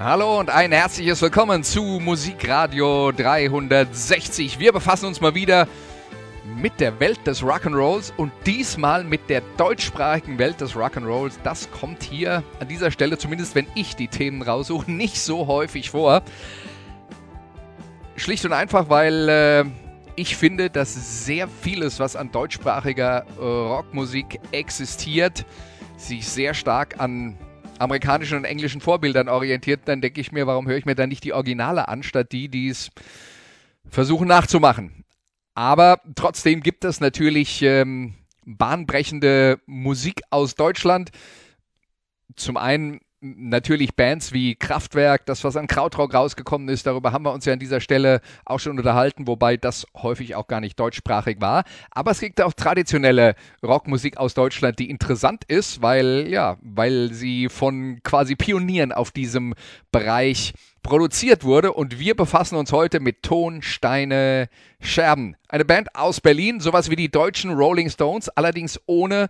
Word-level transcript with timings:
Hallo 0.00 0.38
und 0.38 0.48
ein 0.48 0.70
herzliches 0.70 1.20
Willkommen 1.22 1.64
zu 1.64 1.82
Musikradio 1.82 3.10
360. 3.10 4.60
Wir 4.60 4.70
befassen 4.70 5.06
uns 5.06 5.20
mal 5.20 5.34
wieder 5.34 5.66
mit 6.44 6.78
der 6.78 7.00
Welt 7.00 7.26
des 7.26 7.42
Rock'n'Rolls 7.42 8.12
und 8.16 8.30
diesmal 8.46 9.02
mit 9.02 9.28
der 9.28 9.42
deutschsprachigen 9.56 10.38
Welt 10.38 10.60
des 10.60 10.76
Rock'n'Rolls. 10.76 11.40
Das 11.42 11.68
kommt 11.72 12.04
hier 12.04 12.44
an 12.60 12.68
dieser 12.68 12.92
Stelle, 12.92 13.18
zumindest 13.18 13.56
wenn 13.56 13.66
ich 13.74 13.96
die 13.96 14.06
Themen 14.06 14.42
raussuche, 14.42 14.88
nicht 14.88 15.20
so 15.20 15.48
häufig 15.48 15.90
vor. 15.90 16.22
Schlicht 18.14 18.44
und 18.44 18.52
einfach, 18.52 18.88
weil 18.88 19.28
äh, 19.28 19.64
ich 20.14 20.36
finde, 20.36 20.70
dass 20.70 21.26
sehr 21.26 21.48
vieles, 21.48 21.98
was 21.98 22.14
an 22.14 22.30
deutschsprachiger 22.30 23.26
äh, 23.36 23.42
Rockmusik 23.42 24.38
existiert, 24.52 25.44
sich 25.96 26.28
sehr 26.28 26.54
stark 26.54 27.00
an 27.00 27.36
amerikanischen 27.78 28.38
und 28.38 28.44
englischen 28.44 28.80
Vorbildern 28.80 29.28
orientiert, 29.28 29.82
dann 29.86 30.00
denke 30.00 30.20
ich 30.20 30.32
mir, 30.32 30.46
warum 30.46 30.66
höre 30.66 30.76
ich 30.76 30.86
mir 30.86 30.94
dann 30.94 31.08
nicht 31.08 31.24
die 31.24 31.32
Originale 31.32 31.88
an, 31.88 32.02
statt 32.02 32.32
die, 32.32 32.48
die 32.48 32.68
es 32.68 32.90
versuchen 33.88 34.28
nachzumachen. 34.28 35.04
Aber 35.54 36.00
trotzdem 36.14 36.60
gibt 36.62 36.84
es 36.84 37.00
natürlich 37.00 37.62
ähm, 37.62 38.14
bahnbrechende 38.44 39.60
Musik 39.66 40.20
aus 40.30 40.54
Deutschland. 40.54 41.10
Zum 42.36 42.56
einen 42.56 43.00
natürlich 43.20 43.96
Bands 43.96 44.32
wie 44.32 44.54
Kraftwerk, 44.54 45.26
das 45.26 45.42
was 45.42 45.56
an 45.56 45.66
Krautrock 45.66 46.14
rausgekommen 46.14 46.68
ist, 46.68 46.86
darüber 46.86 47.12
haben 47.12 47.24
wir 47.24 47.32
uns 47.32 47.44
ja 47.44 47.52
an 47.52 47.58
dieser 47.58 47.80
Stelle 47.80 48.20
auch 48.44 48.60
schon 48.60 48.78
unterhalten, 48.78 49.26
wobei 49.26 49.56
das 49.56 49.86
häufig 49.96 50.36
auch 50.36 50.46
gar 50.46 50.60
nicht 50.60 50.78
deutschsprachig 50.78 51.40
war. 51.40 51.64
Aber 51.90 52.12
es 52.12 52.20
gibt 52.20 52.40
auch 52.40 52.52
traditionelle 52.52 53.34
Rockmusik 53.62 54.18
aus 54.18 54.34
Deutschland, 54.34 54.78
die 54.78 54.90
interessant 54.90 55.44
ist, 55.44 55.82
weil 55.82 56.28
ja, 56.28 56.56
weil 56.60 57.12
sie 57.12 57.48
von 57.48 58.00
quasi 58.04 58.36
Pionieren 58.36 58.92
auf 58.92 59.10
diesem 59.10 59.54
Bereich 59.90 60.52
produziert 60.82 61.44
wurde 61.44 61.72
und 61.72 61.98
wir 61.98 62.14
befassen 62.14 62.56
uns 62.56 62.72
heute 62.72 63.00
mit 63.00 63.22
Ton, 63.22 63.62
Steine, 63.62 64.48
Scherben. 64.80 65.36
Eine 65.48 65.64
Band 65.64 65.94
aus 65.94 66.20
Berlin, 66.20 66.60
sowas 66.60 66.88
wie 66.88 66.96
die 66.96 67.10
deutschen 67.10 67.50
Rolling 67.52 67.90
Stones, 67.90 68.28
allerdings 68.28 68.80
ohne 68.86 69.28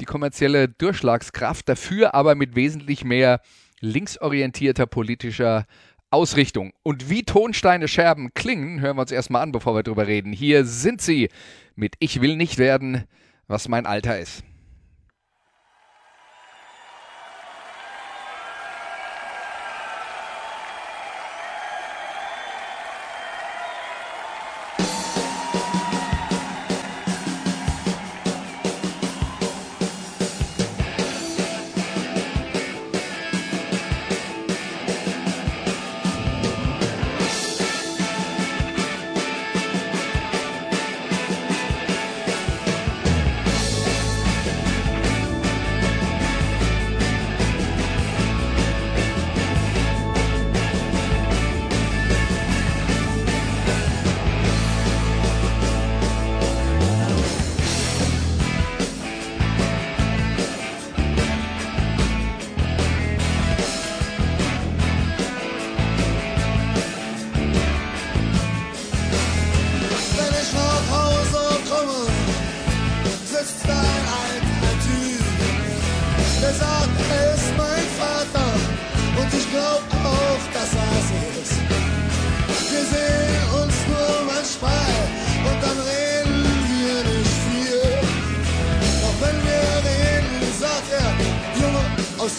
die 0.00 0.04
kommerzielle 0.04 0.68
Durchschlagskraft, 0.68 1.68
dafür 1.68 2.14
aber 2.14 2.34
mit 2.34 2.56
wesentlich 2.56 3.04
mehr 3.04 3.40
linksorientierter 3.80 4.86
politischer 4.86 5.66
Ausrichtung. 6.10 6.72
Und 6.82 7.10
wie 7.10 7.24
Tonsteine 7.24 7.88
Scherben 7.88 8.32
klingen, 8.34 8.80
hören 8.80 8.96
wir 8.96 9.02
uns 9.02 9.12
erstmal 9.12 9.42
an, 9.42 9.52
bevor 9.52 9.74
wir 9.74 9.82
drüber 9.82 10.06
reden. 10.06 10.32
Hier 10.32 10.64
sind 10.64 11.00
sie 11.00 11.28
mit 11.74 11.94
Ich 11.98 12.20
will 12.20 12.36
nicht 12.36 12.58
werden, 12.58 13.04
was 13.46 13.68
mein 13.68 13.86
Alter 13.86 14.18
ist. 14.18 14.42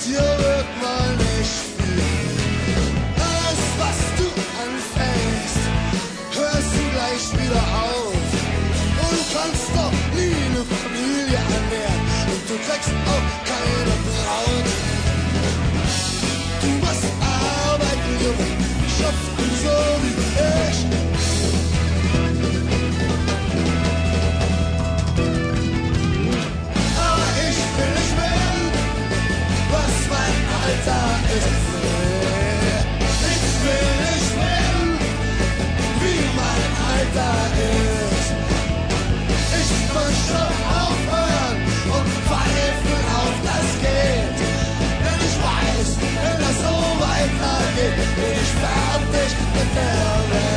Dir 0.06 0.20
wird 0.20 0.70
mal 0.82 1.12
nicht 1.18 1.58
viel. 1.78 2.04
Alles, 3.34 3.62
was 3.82 4.00
du 4.20 4.28
anfängst, 4.64 5.64
hörst 6.38 6.72
du 6.76 6.84
gleich 6.96 7.26
wieder 7.40 7.66
auf. 7.90 8.28
Und 9.06 9.22
kannst 9.34 9.68
doch 9.78 9.98
nie 10.16 10.36
eine 10.48 10.64
Familie 10.74 11.40
ernähren 11.58 12.02
und 12.32 12.44
du 12.50 12.56
kriegst 12.66 12.94
auch 13.14 13.28
keine 13.52 13.96
Braut. 14.08 14.68
Du 16.62 16.70
musst 16.84 17.08
arbeiten, 17.66 18.12
Junge, 18.24 18.50
schuften 18.98 19.45
ich 31.38 31.76
fertig 48.62 49.38
mit 49.54 49.76
der 49.76 50.40
Welt. 50.40 50.55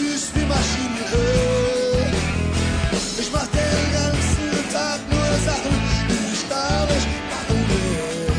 Süß 0.00 0.24
wie 0.34 0.46
Maschinenöl. 0.52 2.06
Ich 3.22 3.30
mach 3.32 3.48
den 3.58 3.84
ganzen 3.98 4.48
Tag 4.72 5.00
nur 5.12 5.30
Sachen, 5.48 5.74
die 6.08 6.22
ich 6.36 6.44
gar 6.48 6.82
nicht 6.92 7.08
machen 7.32 7.60
will. 7.68 8.32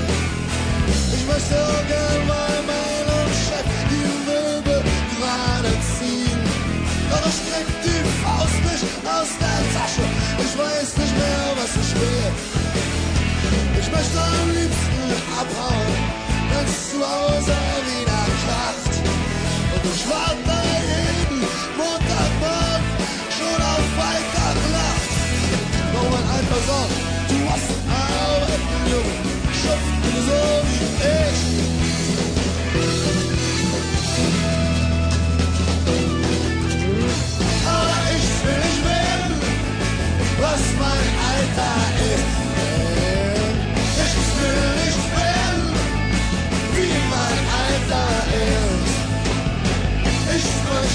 Ich 1.15 1.23
möchte 1.31 1.57
gern 1.91 2.21
mal 2.31 2.57
meinem 2.71 3.29
Chef 3.45 3.69
die 3.91 4.09
Möbel 4.29 4.81
gerade 5.13 5.71
ziehen. 5.93 6.41
Doch 7.11 7.25
ich 7.31 7.39
krieg 7.47 7.69
die 7.85 8.03
Faust 8.23 8.59
nicht 8.69 8.87
aus 9.15 9.31
der 9.43 9.59
Tasche. 9.75 10.05
Ich 10.45 10.53
weiß 10.63 10.89
nicht 11.01 11.15
mehr, 11.21 11.45
was 11.59 11.71
ich 11.83 11.91
will. 12.01 12.29
Ich 13.81 13.87
möchte 13.95 14.17
am 14.17 14.49
liebsten 14.57 15.07
abhauen, 15.41 15.93
wenn's 16.51 16.77
zu 16.91 16.99
Hause 17.13 17.55
wieder 17.87 18.23
kracht. 18.41 18.93
Und 19.75 19.95
ich 19.95 20.03
warte 20.09 20.50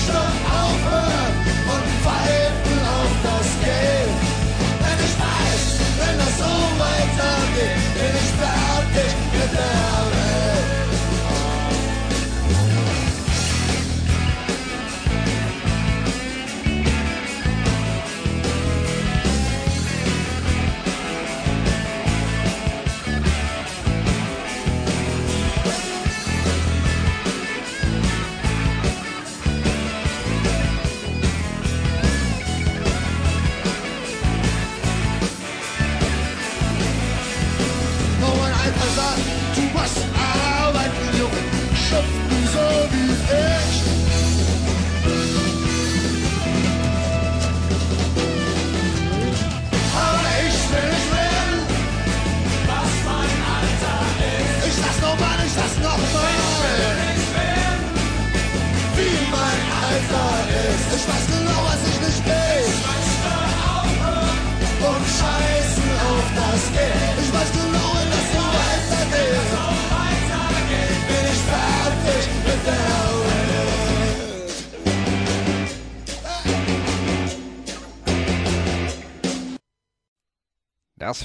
möchte 0.08 0.45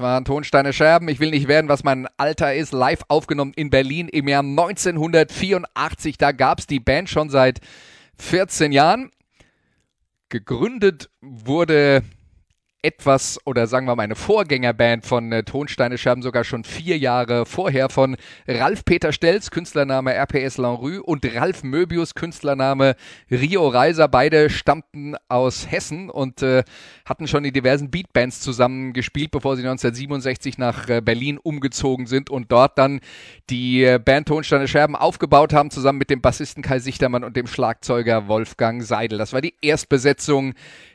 waren 0.01 0.25
Tonsteine 0.25 0.73
Scherben. 0.73 1.07
Ich 1.07 1.19
will 1.19 1.31
nicht 1.31 1.47
werden, 1.47 1.69
was 1.69 1.83
mein 1.83 2.07
Alter 2.17 2.53
ist. 2.53 2.73
Live 2.73 3.03
aufgenommen 3.07 3.53
in 3.55 3.69
Berlin 3.69 4.07
im 4.07 4.27
Jahr 4.27 4.43
1984. 4.43 6.17
Da 6.17 6.31
gab 6.31 6.59
es 6.59 6.67
die 6.67 6.79
Band 6.79 7.09
schon 7.09 7.29
seit 7.29 7.59
14 8.17 8.71
Jahren. 8.71 9.11
Gegründet 10.29 11.09
wurde 11.21 12.03
etwas 12.83 13.39
oder 13.45 13.67
sagen 13.67 13.85
wir 13.85 13.95
mal 13.95 14.03
eine 14.03 14.15
Vorgängerband 14.15 15.05
von 15.05 15.31
äh, 15.31 15.43
Tonsteine 15.43 15.97
Scherben 15.97 16.23
sogar 16.23 16.43
schon 16.43 16.63
vier 16.63 16.97
Jahre 16.97 17.45
vorher 17.45 17.89
von 17.89 18.17
Ralf 18.47 18.85
Peter 18.85 19.13
Stelz, 19.13 19.51
Künstlername 19.51 20.13
RPS 20.13 20.57
Lanrue 20.57 21.01
und 21.01 21.25
Ralf 21.35 21.63
Möbius, 21.63 22.15
Künstlername 22.15 22.95
Rio 23.29 23.67
Reiser. 23.67 24.07
Beide 24.07 24.49
stammten 24.49 25.15
aus 25.27 25.69
Hessen 25.69 26.09
und 26.09 26.41
äh, 26.41 26.63
hatten 27.11 27.27
schon 27.27 27.43
in 27.43 27.53
diversen 27.53 27.91
Beatbands 27.91 28.39
zusammen 28.39 28.93
gespielt, 28.93 29.31
bevor 29.31 29.57
sie 29.57 29.63
1967 29.63 30.57
nach 30.57 30.87
äh, 30.87 31.01
Berlin 31.01 31.37
umgezogen 31.37 32.07
sind 32.07 32.29
und 32.29 32.51
dort 32.53 32.77
dann 32.77 33.01
die 33.49 33.83
äh, 33.83 33.99
Band 33.99 34.29
Tonsteine 34.29 34.67
Scherben 34.67 34.95
aufgebaut 34.95 35.53
haben, 35.53 35.71
zusammen 35.71 35.99
mit 35.99 36.09
dem 36.09 36.21
Bassisten 36.21 36.63
Kai 36.63 36.79
Sichtermann 36.79 37.25
und 37.25 37.35
dem 37.35 37.47
Schlagzeuger 37.47 38.29
Wolfgang 38.29 38.81
Seidel. 38.81 39.17
Das 39.17 39.33
war 39.33 39.41
die 39.41 39.55
Erstbesetzung 39.61 40.53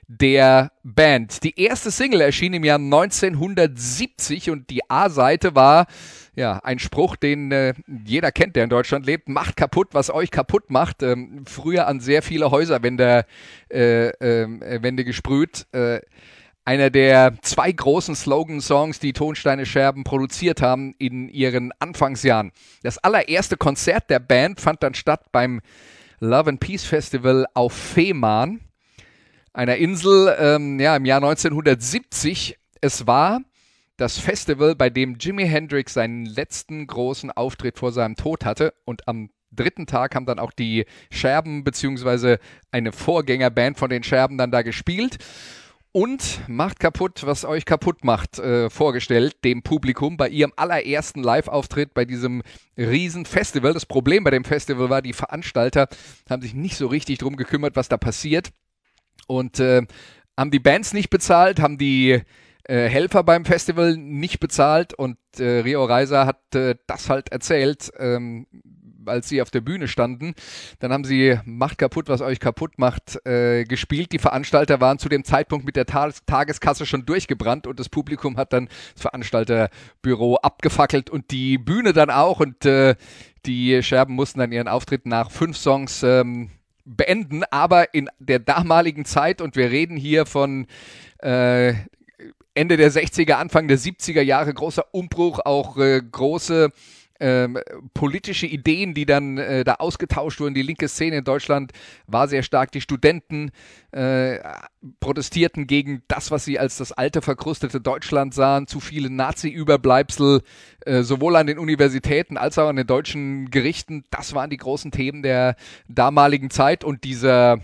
der 0.09 0.73
Band. 0.83 1.43
Die 1.45 1.61
erste 1.61 1.91
Single 1.91 2.23
erschien 2.23 2.55
im 2.55 2.65
Jahr 2.65 2.79
1970 2.79 4.51
und 4.51 4.71
die 4.71 4.89
A-Seite 4.89 5.55
war 5.55 5.87
ja 6.37 6.61
ein 6.63 6.79
Spruch, 6.79 7.17
den 7.17 7.51
äh, 7.51 7.75
jeder 8.05 8.31
kennt, 8.31 8.55
der 8.55 8.65
in 8.65 8.71
Deutschland 8.71 9.07
lebt: 9.07 9.29
Macht 9.29 9.57
kaputt, 9.57 9.89
was 9.93 10.11
euch 10.11 10.31
kaputt 10.31 10.71
macht. 10.71 11.03
Ähm, 11.03 11.45
früher 11.47 11.89
an 11.89 11.99
sehr 11.99 12.23
viele 12.23 12.51
Häuserwände 12.51 13.25
äh, 13.69 14.09
äh, 14.09 15.05
gesprüht. 15.05 15.67
Äh, 15.73 16.01
einer 16.65 16.91
der 16.91 17.35
zwei 17.43 17.71
großen 17.71 18.15
Slogan-Songs, 18.15 18.99
die 18.99 19.13
Tonsteine 19.13 19.67
Scherben 19.67 20.05
produziert 20.05 20.63
haben 20.63 20.95
in 20.99 21.29
ihren 21.29 21.73
Anfangsjahren. 21.79 22.53
Das 22.83 22.99
allererste 22.99 23.57
Konzert 23.57 24.11
der 24.11 24.19
Band 24.19 24.61
fand 24.61 24.83
dann 24.83 24.95
statt 24.95 25.31
beim 25.31 25.61
Love 26.19 26.51
and 26.51 26.61
Peace 26.61 26.85
Festival 26.85 27.47
auf 27.55 27.73
Fehmarn 27.73 28.61
einer 29.57 29.77
Insel 29.77 30.37
ähm, 30.39 30.79
ja, 30.79 30.97
im 30.97 31.05
Jahr 31.07 31.23
1970. 31.23 32.59
Es 32.81 33.07
war 33.07 33.41
das 33.97 34.19
Festival, 34.19 34.75
bei 34.75 34.91
dem 34.91 35.17
Jimi 35.19 35.47
Hendrix 35.47 35.95
seinen 35.95 36.27
letzten 36.27 36.87
großen 36.87 37.31
Auftritt 37.31 37.79
vor 37.79 37.93
seinem 37.93 38.17
Tod 38.17 38.45
hatte 38.45 38.75
und 38.85 39.09
am 39.09 39.31
dritten 39.53 39.87
Tag 39.87 40.15
haben 40.15 40.27
dann 40.27 40.39
auch 40.39 40.53
die 40.53 40.85
Scherben 41.11 41.65
beziehungsweise 41.65 42.39
eine 42.71 42.93
Vorgängerband 42.93 43.79
von 43.79 43.89
den 43.89 44.03
Scherben 44.03 44.37
dann 44.37 44.51
da 44.51 44.63
gespielt 44.63 45.19
und 45.93 46.41
macht 46.47 46.79
kaputt, 46.79 47.23
was 47.25 47.47
euch 47.47 47.65
kaputt 47.65 48.05
macht, 48.05 48.39
äh, 48.39 48.69
vorgestellt 48.69 49.37
dem 49.45 49.63
Publikum 49.63 50.19
bei 50.19 50.29
ihrem 50.29 50.53
allerersten 50.57 51.23
Live-Auftritt 51.23 51.95
bei 51.95 52.05
diesem 52.05 52.43
riesen 52.77 53.25
Festival. 53.25 53.73
Das 53.73 53.87
Problem 53.87 54.23
bei 54.23 54.31
dem 54.31 54.45
Festival 54.45 54.91
war, 54.91 55.01
die 55.01 55.15
Veranstalter 55.15 55.89
haben 56.29 56.43
sich 56.43 56.53
nicht 56.53 56.77
so 56.77 56.87
richtig 56.87 57.17
drum 57.17 57.37
gekümmert, 57.37 57.77
was 57.77 57.89
da 57.89 57.97
passiert 57.97 58.51
und 59.27 59.59
äh, 59.59 59.87
haben 60.37 60.51
die 60.51 60.59
Bands 60.59 60.93
nicht 60.93 61.09
bezahlt, 61.09 61.61
haben 61.61 61.79
die 61.79 62.21
äh, 62.69 62.89
Helfer 62.89 63.23
beim 63.23 63.45
Festival 63.45 63.97
nicht 63.97 64.41
bezahlt 64.41 64.95
und 64.95 65.19
äh, 65.39 65.61
Rio 65.61 65.85
Reiser 65.85 66.27
hat 66.27 66.55
äh, 66.55 66.77
das 66.87 67.09
halt 67.09 67.31
erzählt, 67.31 67.93
ähm, 67.99 68.47
als 69.07 69.29
sie 69.29 69.41
auf 69.41 69.51
der 69.51 69.61
Bühne 69.61 69.89
standen. 69.89 70.35
Dann 70.81 70.93
haben 70.93 71.05
sie 71.05 71.39
Macht 71.45 71.79
kaputt, 71.79 72.09
was 72.09 72.21
euch 72.21 72.41
kaputt 72.41 72.79
macht, 72.79 73.25
äh, 73.25 73.65
gespielt. 73.65 74.13
Die 74.13 74.19
Veranstalter 74.19 74.81
waren 74.81 74.99
zu 74.99 75.09
dem 75.09 75.25
Zeitpunkt 75.25 75.65
mit 75.65 75.77
der 75.77 75.87
Ta 75.87 76.11
Tageskasse 76.27 76.87
schon 76.87 77.07
durchgebrannt 77.07 77.67
und 77.67 77.79
das 77.79 77.89
Publikum 77.89 78.37
hat 78.37 78.53
dann 78.53 78.69
das 78.95 79.03
Veranstalterbüro 79.03 80.37
abgefackelt 80.37 81.11
und 81.11 81.31
die 81.31 81.59
Bühne 81.59 81.93
dann 81.93 82.11
auch 82.11 82.41
und 82.41 82.65
äh, 82.65 82.97
die 83.45 83.83
Scherben 83.83 84.15
mussten 84.15 84.41
dann 84.41 84.53
ihren 84.53 84.69
Auftritt 84.69 85.07
nach 85.07 85.31
fünf 85.31 85.57
Songs 85.57 86.03
ähm, 86.03 86.51
beenden, 86.85 87.43
aber 87.51 87.95
in 87.95 88.09
der 88.19 88.39
damaligen 88.39 89.05
Zeit, 89.05 89.41
und 89.41 89.57
wir 89.57 89.71
reden 89.71 89.97
hier 89.97 90.25
von 90.25 90.67
äh, 91.19 91.75
Ende 92.57 92.77
der 92.77 92.91
60er, 92.91 93.35
Anfang 93.35 93.69
der 93.69 93.79
70er 93.79 94.23
Jahre, 94.23 94.53
großer 94.53 94.87
Umbruch, 94.93 95.41
auch 95.45 95.77
äh, 95.77 96.01
große 96.01 96.71
ähm, 97.19 97.59
politische 97.95 98.47
Ideen, 98.47 98.95
die 98.95 99.07
dann 99.07 99.39
äh, 99.39 99.65
da 99.65 99.75
ausgetauscht 99.75 100.41
wurden. 100.41 100.55
Die 100.55 100.63
linke 100.63 100.89
Szene 100.89 101.19
in 101.19 101.25
Deutschland 101.25 101.73
war 102.07 102.29
sehr 102.29 102.43
stark. 102.43 102.73
Die 102.73 102.81
Studenten 102.81 103.51
äh, 103.93 104.39
protestierten 105.01 105.67
gegen 105.67 106.03
das, 106.09 106.31
was 106.31 106.45
sie 106.45 106.59
als 106.59 106.77
das 106.77 106.93
alte, 106.93 107.23
verkrustete 107.23 107.81
Deutschland 107.81 108.35
sahen. 108.35 108.67
Zu 108.67 108.81
viele 108.81 109.11
Nazi-Überbleibsel, 109.11 110.43
äh, 110.85 111.03
sowohl 111.03 111.37
an 111.37 111.47
den 111.47 111.59
Universitäten 111.59 112.37
als 112.37 112.59
auch 112.59 112.69
an 112.69 112.77
den 112.77 112.87
deutschen 112.87 113.51
Gerichten. 113.51 114.05
Das 114.11 114.35
waren 114.35 114.51
die 114.51 114.59
großen 114.59 114.91
Themen 114.91 115.23
der 115.23 115.57
damaligen 115.89 116.51
Zeit 116.51 116.85
und 116.85 117.05
dieser 117.05 117.61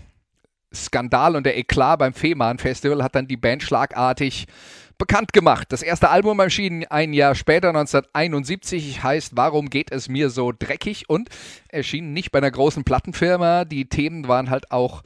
Skandal 0.73 1.35
und 1.35 1.45
der 1.45 1.57
Eklat 1.57 1.99
beim 1.99 2.13
Fehmarn 2.13 2.57
Festival 2.57 3.03
hat 3.03 3.13
dann 3.13 3.27
die 3.27 3.37
Band 3.37 3.61
schlagartig 3.61 4.47
bekannt 4.97 5.33
gemacht. 5.33 5.67
Das 5.71 5.81
erste 5.81 6.09
Album 6.09 6.39
erschien 6.39 6.85
ein 6.85 7.13
Jahr 7.13 7.35
später, 7.35 7.69
1971, 7.69 9.03
heißt 9.03 9.35
Warum 9.35 9.69
geht 9.69 9.91
es 9.91 10.09
mir 10.09 10.29
so 10.29 10.51
dreckig 10.51 11.09
und 11.09 11.29
erschien 11.69 12.13
nicht 12.13 12.31
bei 12.31 12.39
einer 12.39 12.51
großen 12.51 12.83
Plattenfirma. 12.83 13.65
Die 13.65 13.89
Themen 13.89 14.27
waren 14.27 14.49
halt 14.49 14.71
auch 14.71 15.03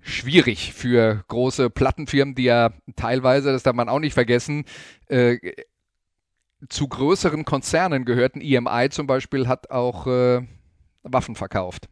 schwierig 0.00 0.72
für 0.72 1.24
große 1.28 1.70
Plattenfirmen, 1.70 2.34
die 2.34 2.44
ja 2.44 2.70
teilweise, 2.96 3.52
das 3.52 3.62
darf 3.62 3.74
man 3.74 3.88
auch 3.88 4.00
nicht 4.00 4.14
vergessen, 4.14 4.64
äh, 5.08 5.38
zu 6.68 6.88
größeren 6.88 7.44
Konzernen 7.44 8.04
gehörten. 8.04 8.40
EMI 8.40 8.88
zum 8.90 9.06
Beispiel 9.06 9.48
hat 9.48 9.70
auch 9.70 10.06
äh, 10.06 10.42
Waffen 11.02 11.36
verkauft 11.36 11.88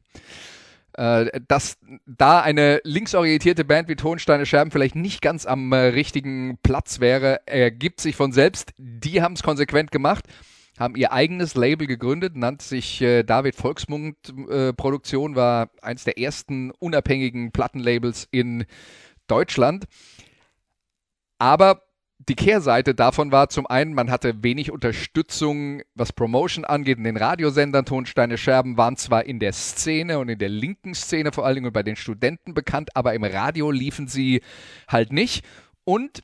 äh, 0.99 1.41
dass 1.47 1.79
da 2.07 2.41
eine 2.41 2.81
linksorientierte 2.83 3.65
Band 3.65 3.89
wie 3.89 3.95
Tonsteine 3.95 4.47
Scherben 4.47 4.73
vielleicht 4.73 4.97
nicht 4.97 5.23
ganz 5.23 5.47
am 5.47 5.73
äh, 5.73 5.77
richtigen 5.77 6.59
Platz 6.65 6.99
wäre, 6.99 7.41
ergibt 7.47 8.01
sich 8.01 8.17
von 8.17 8.33
selbst. 8.33 8.73
Die 8.79 9.23
haben 9.23 9.35
es 9.35 9.45
konsequent 9.45 9.93
gemacht, 9.93 10.25
haben 10.77 10.97
ihr 10.97 11.13
eigenes 11.13 11.55
Label 11.55 11.87
gegründet, 11.87 12.35
nannte 12.37 12.65
sich 12.65 13.01
äh, 13.01 13.23
David 13.23 13.55
Volksmund 13.55 14.17
äh, 14.51 14.73
Produktion, 14.73 15.37
war 15.37 15.71
eins 15.83 16.03
der 16.03 16.19
ersten 16.19 16.73
unabhängigen 16.73 17.53
Plattenlabels 17.53 18.27
in 18.33 18.67
Deutschland. 19.29 19.85
Aber 21.39 21.88
die 22.29 22.35
Kehrseite 22.35 22.95
davon 22.95 23.33
war 23.33 23.49
zum 23.49 23.67
einen, 23.67 23.95
man 23.95 24.11
hatte 24.11 24.43
wenig 24.43 24.71
Unterstützung, 24.71 25.83
was 25.95 26.13
Promotion 26.13 26.65
angeht, 26.65 26.99
in 26.99 27.05
den 27.05 27.17
Radiosendern. 27.17 27.87
Tonsteine 27.87 28.37
Scherben 28.37 28.77
waren 28.77 28.97
zwar 28.97 29.25
in 29.25 29.39
der 29.39 29.55
Szene 29.55 30.19
und 30.19 30.29
in 30.29 30.39
der 30.39 30.51
linken 30.51 30.95
Szene 30.95 31.33
vor 31.33 31.47
allen 31.47 31.57
Dingen 31.57 31.67
und 31.69 31.73
bei 31.73 31.83
den 31.83 31.97
Studenten 31.97 32.53
bekannt, 32.53 32.91
aber 32.95 33.15
im 33.15 33.25
Radio 33.25 33.71
liefen 33.71 34.09
sie 34.09 34.43
halt 34.89 35.11
nicht. 35.11 35.43
Und 35.85 36.21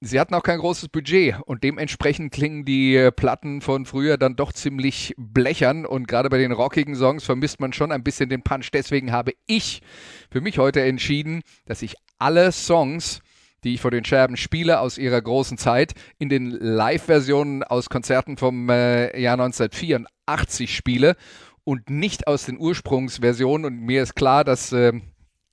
sie 0.00 0.20
hatten 0.20 0.34
auch 0.34 0.44
kein 0.44 0.60
großes 0.60 0.88
Budget 0.88 1.34
und 1.46 1.64
dementsprechend 1.64 2.32
klingen 2.32 2.64
die 2.64 3.10
Platten 3.16 3.60
von 3.60 3.86
früher 3.86 4.18
dann 4.18 4.36
doch 4.36 4.52
ziemlich 4.52 5.14
blechern 5.16 5.84
und 5.84 6.06
gerade 6.06 6.28
bei 6.28 6.38
den 6.38 6.52
rockigen 6.52 6.94
Songs 6.94 7.24
vermisst 7.24 7.58
man 7.58 7.72
schon 7.72 7.90
ein 7.90 8.04
bisschen 8.04 8.28
den 8.28 8.42
Punch. 8.42 8.70
Deswegen 8.72 9.10
habe 9.10 9.32
ich 9.46 9.82
für 10.30 10.40
mich 10.40 10.58
heute 10.58 10.80
entschieden, 10.80 11.42
dass 11.66 11.82
ich 11.82 11.96
alle 12.18 12.52
Songs 12.52 13.20
die 13.64 13.74
ich 13.74 13.80
vor 13.80 13.90
den 13.90 14.04
Scherben 14.04 14.36
spiele 14.36 14.80
aus 14.80 14.98
ihrer 14.98 15.20
großen 15.20 15.58
Zeit, 15.58 15.94
in 16.18 16.28
den 16.28 16.50
Live-Versionen 16.50 17.62
aus 17.62 17.88
Konzerten 17.88 18.36
vom 18.36 18.68
äh, 18.68 19.18
Jahr 19.20 19.34
1984 19.34 20.74
spiele 20.74 21.16
und 21.64 21.90
nicht 21.90 22.26
aus 22.26 22.46
den 22.46 22.58
Ursprungsversionen. 22.58 23.64
Und 23.66 23.80
mir 23.80 24.02
ist 24.02 24.14
klar, 24.14 24.44
dass 24.44 24.72
äh, 24.72 24.92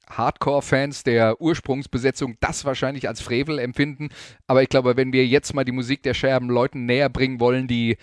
Hardcore-Fans 0.10 1.04
der 1.04 1.40
Ursprungsbesetzung 1.40 2.38
das 2.40 2.66
wahrscheinlich 2.66 3.08
als 3.08 3.22
Frevel 3.22 3.60
empfinden. 3.60 4.10
Aber 4.48 4.64
ich 4.64 4.70
glaube, 4.70 4.98
wenn 4.98 5.14
wir 5.14 5.26
jetzt 5.26 5.54
mal 5.54 5.66
die 5.66 5.72
Musik 5.72 6.04
der 6.04 6.14
Scherben 6.14 6.50
Leuten 6.50 6.86
näher 6.86 7.10
bringen 7.10 7.40
wollen, 7.40 7.68
die 7.68 7.98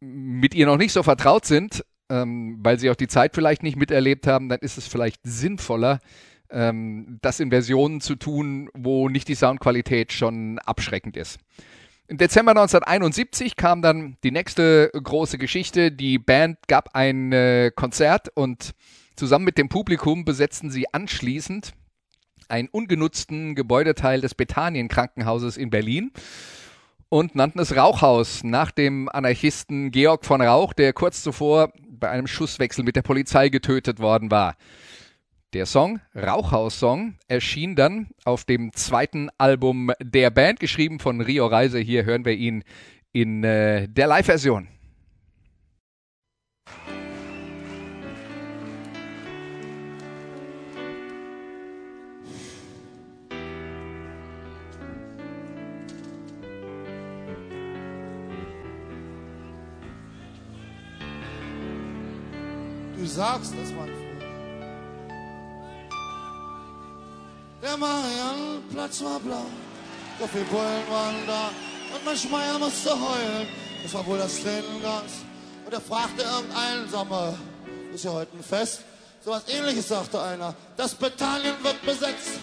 mit 0.00 0.54
ihr 0.54 0.66
noch 0.66 0.78
nicht 0.78 0.92
so 0.92 1.02
vertraut 1.02 1.44
sind, 1.44 1.84
ähm, 2.08 2.58
weil 2.62 2.78
sie 2.78 2.90
auch 2.90 2.96
die 2.96 3.08
Zeit 3.08 3.34
vielleicht 3.34 3.62
nicht 3.62 3.76
miterlebt 3.76 4.26
haben, 4.26 4.48
dann 4.48 4.60
ist 4.60 4.78
es 4.78 4.86
vielleicht 4.86 5.20
sinnvoller, 5.22 6.00
ähm, 6.52 7.18
das 7.22 7.40
in 7.40 7.50
Versionen 7.50 8.00
zu 8.00 8.14
tun, 8.14 8.68
wo 8.74 9.08
nicht 9.08 9.28
die 9.28 9.34
Soundqualität 9.34 10.12
schon 10.12 10.58
abschreckend 10.60 11.16
ist. 11.16 11.40
Im 12.08 12.18
Dezember 12.18 12.50
1971 12.50 13.56
kam 13.56 13.80
dann 13.80 14.16
die 14.22 14.32
nächste 14.32 14.90
große 14.92 15.38
Geschichte. 15.38 15.90
Die 15.90 16.18
Band 16.18 16.58
gab 16.68 16.94
ein 16.94 17.32
äh, 17.32 17.70
Konzert 17.74 18.28
und 18.34 18.72
zusammen 19.16 19.44
mit 19.44 19.56
dem 19.56 19.68
Publikum 19.68 20.24
besetzten 20.24 20.70
sie 20.70 20.92
anschließend 20.92 21.72
einen 22.48 22.68
ungenutzten 22.68 23.54
Gebäudeteil 23.54 24.20
des 24.20 24.34
Bethanien 24.34 24.88
Krankenhauses 24.88 25.56
in 25.56 25.70
Berlin 25.70 26.12
und 27.08 27.34
nannten 27.34 27.60
es 27.60 27.76
Rauchhaus 27.76 28.44
nach 28.44 28.70
dem 28.70 29.08
Anarchisten 29.08 29.90
Georg 29.90 30.24
von 30.24 30.42
Rauch, 30.42 30.72
der 30.72 30.92
kurz 30.92 31.22
zuvor 31.22 31.72
bei 31.88 32.10
einem 32.10 32.26
Schusswechsel 32.26 32.84
mit 32.84 32.96
der 32.96 33.02
Polizei 33.02 33.48
getötet 33.48 34.00
worden 34.00 34.30
war. 34.30 34.56
Der 35.52 35.66
Song 35.66 36.00
Rauchhaus-Song 36.14 37.16
erschien 37.28 37.76
dann 37.76 38.08
auf 38.24 38.44
dem 38.44 38.72
zweiten 38.72 39.28
Album 39.36 39.92
der 40.00 40.30
Band, 40.30 40.60
geschrieben 40.60 40.98
von 40.98 41.20
Rio 41.20 41.46
Reise. 41.46 41.78
Hier 41.78 42.06
hören 42.06 42.24
wir 42.24 42.32
ihn 42.32 42.64
in 43.12 43.44
äh, 43.44 43.86
der 43.86 44.06
Live-Version. 44.06 44.68
Du 62.96 63.04
sagst 63.06 63.52
es, 63.62 63.70
mein 63.74 64.01
Der 67.72 67.78
Mariannenplatz 67.78 69.02
war 69.02 69.18
blau, 69.18 69.46
so 70.20 70.26
viele 70.26 70.44
Bullen 70.44 70.84
waren 70.90 71.26
da 71.26 71.48
und 71.94 72.04
mein 72.04 72.16
Schmeier 72.18 72.58
musste 72.58 72.90
heulen. 72.90 73.48
Das 73.82 73.94
war 73.94 74.04
wohl 74.04 74.18
das 74.18 74.42
Tränengas. 74.42 75.24
Und 75.64 75.72
er 75.72 75.80
fragte 75.80 76.22
irgendeinen, 76.22 77.08
mal, 77.08 77.34
ist 77.94 78.04
ja 78.04 78.12
heute 78.12 78.36
ein 78.36 78.42
Fest? 78.42 78.80
So 79.24 79.30
was 79.30 79.48
ähnliches 79.48 79.88
sagte 79.88 80.20
einer. 80.20 80.54
Das 80.76 80.94
Bethanien 80.94 81.54
wird 81.62 81.80
besetzt. 81.80 82.40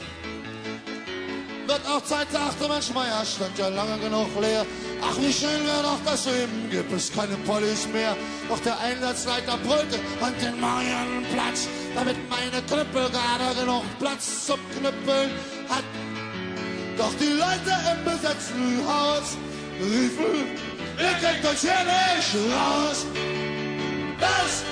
Wird 1.67 1.87
auch 1.87 2.03
Zeit, 2.05 2.31
sagte 2.31 2.67
mein 2.67 2.81
Schmeier, 2.81 3.23
stand 3.23 3.55
ja 3.59 3.67
lange 3.67 3.99
genug 3.99 4.29
leer. 4.41 4.65
Ach, 5.03 5.15
wie 5.19 5.31
schön 5.31 5.63
wäre 5.63 5.83
doch 5.83 5.99
das 6.05 6.25
Leben, 6.25 6.71
gibt 6.71 6.91
es 6.91 7.13
keine 7.13 7.35
Polis 7.45 7.87
mehr. 7.93 8.17
Doch 8.49 8.59
der 8.61 8.79
Einsatzleiter 8.79 9.57
brüllte 9.57 9.99
an 10.21 10.33
den 10.41 10.59
Mariannenplatz 10.59 11.67
damit 11.95 12.17
meine 12.29 12.61
Knüppel 12.63 13.09
gerade 13.09 13.59
genug 13.59 13.83
Platz 13.99 14.45
zum 14.45 14.59
Knüppeln 14.77 15.31
hat. 15.69 15.83
Doch 16.97 17.13
die 17.19 17.33
Leute 17.33 17.73
im 17.91 18.03
besetzten 18.03 18.83
Haus 18.87 19.37
riefen, 19.79 20.57
ihr 20.99 21.13
kriegt 21.21 21.45
uns 21.49 21.61
hier 21.61 21.71
nicht 21.71 22.35
raus. 22.53 23.05
Das 24.19 24.63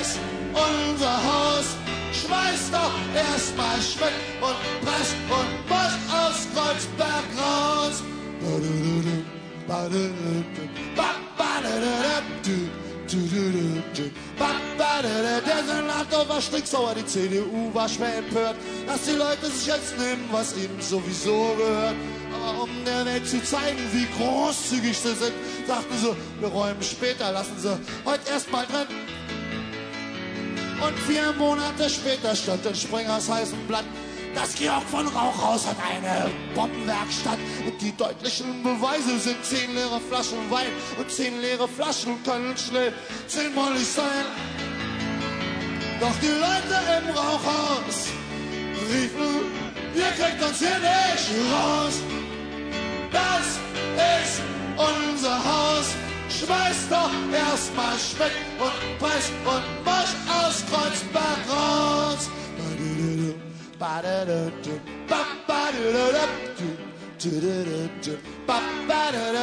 ist 0.00 0.18
unser 0.52 1.16
Haus. 1.24 1.76
Schmeiß 2.12 2.70
doch 2.70 2.94
erstmal 3.14 3.80
Schmidt 3.80 4.16
und 4.40 4.56
Press 4.84 5.14
und 5.28 5.68
Bosch 5.68 5.98
aus 6.10 6.46
Kreuzberg 6.54 7.24
raus. 7.36 8.02
Der 15.46 15.64
Senator 15.64 16.28
war 16.28 16.40
stinksauer, 16.40 16.94
die 16.94 17.06
CDU 17.06 17.72
war 17.72 17.88
schwer 17.88 18.18
empört, 18.18 18.56
dass 18.86 19.02
die 19.02 19.12
Leute 19.12 19.46
sich 19.46 19.68
jetzt 19.68 19.96
nehmen, 19.96 20.28
was 20.32 20.56
ihnen 20.56 20.80
sowieso 20.80 21.54
gehört. 21.56 21.94
Aber 22.34 22.64
um 22.64 22.70
der 22.84 23.06
Welt 23.06 23.28
zu 23.28 23.42
zeigen, 23.44 23.78
wie 23.92 24.06
großzügig 24.18 24.98
sie 24.98 25.14
sind, 25.14 25.32
sagten 25.66 25.96
sie, 25.98 26.16
wir 26.40 26.48
räumen 26.48 26.82
später, 26.82 27.30
lassen 27.30 27.56
sie 27.58 27.78
heute 28.04 28.28
erstmal 28.28 28.66
drin. 28.66 28.88
Und 30.84 30.98
vier 31.06 31.32
Monate 31.38 31.88
später 31.88 32.34
stand 32.34 32.66
in 32.66 32.74
Springers 32.74 33.30
heißem 33.30 33.66
Blatt, 33.68 33.84
das 34.36 34.54
Georg 34.54 34.82
von 34.90 35.08
Rauchhaus 35.08 35.66
hat 35.66 35.76
eine 35.90 36.30
Bombenwerkstatt 36.54 37.38
und 37.66 37.80
die 37.80 37.96
deutlichen 37.96 38.62
Beweise 38.62 39.18
sind 39.18 39.42
zehn 39.42 39.74
leere 39.74 39.98
Flaschen 39.98 40.38
Wein 40.50 40.70
und 40.98 41.10
zehn 41.10 41.40
leere 41.40 41.66
Flaschen 41.66 42.22
können 42.22 42.54
schnell 42.56 42.92
zehnmalig 43.26 43.86
sein. 43.86 44.26
Doch 46.00 46.14
die 46.20 46.26
Leute 46.26 46.76
im 46.98 47.16
Rauchhaus 47.16 48.08
riefen, 48.92 49.46
ihr 49.94 50.12
kriegt 50.22 50.42
uns 50.44 50.58
hier 50.58 50.78
nicht 50.78 51.30
raus. 51.52 51.94
Das 53.10 53.58
ist 54.20 54.42
unser 54.76 55.38
Haus. 55.38 55.86
Schmeiß 56.28 56.88
doch 56.90 57.10
erstmal 57.32 57.96
Schmidt 57.98 58.36
und 58.58 58.98
Preis 58.98 59.32
und 59.46 59.84
Marsch 59.86 60.14
aus 60.28 60.62
Kreuzberg 60.66 61.38
raus. 61.48 62.28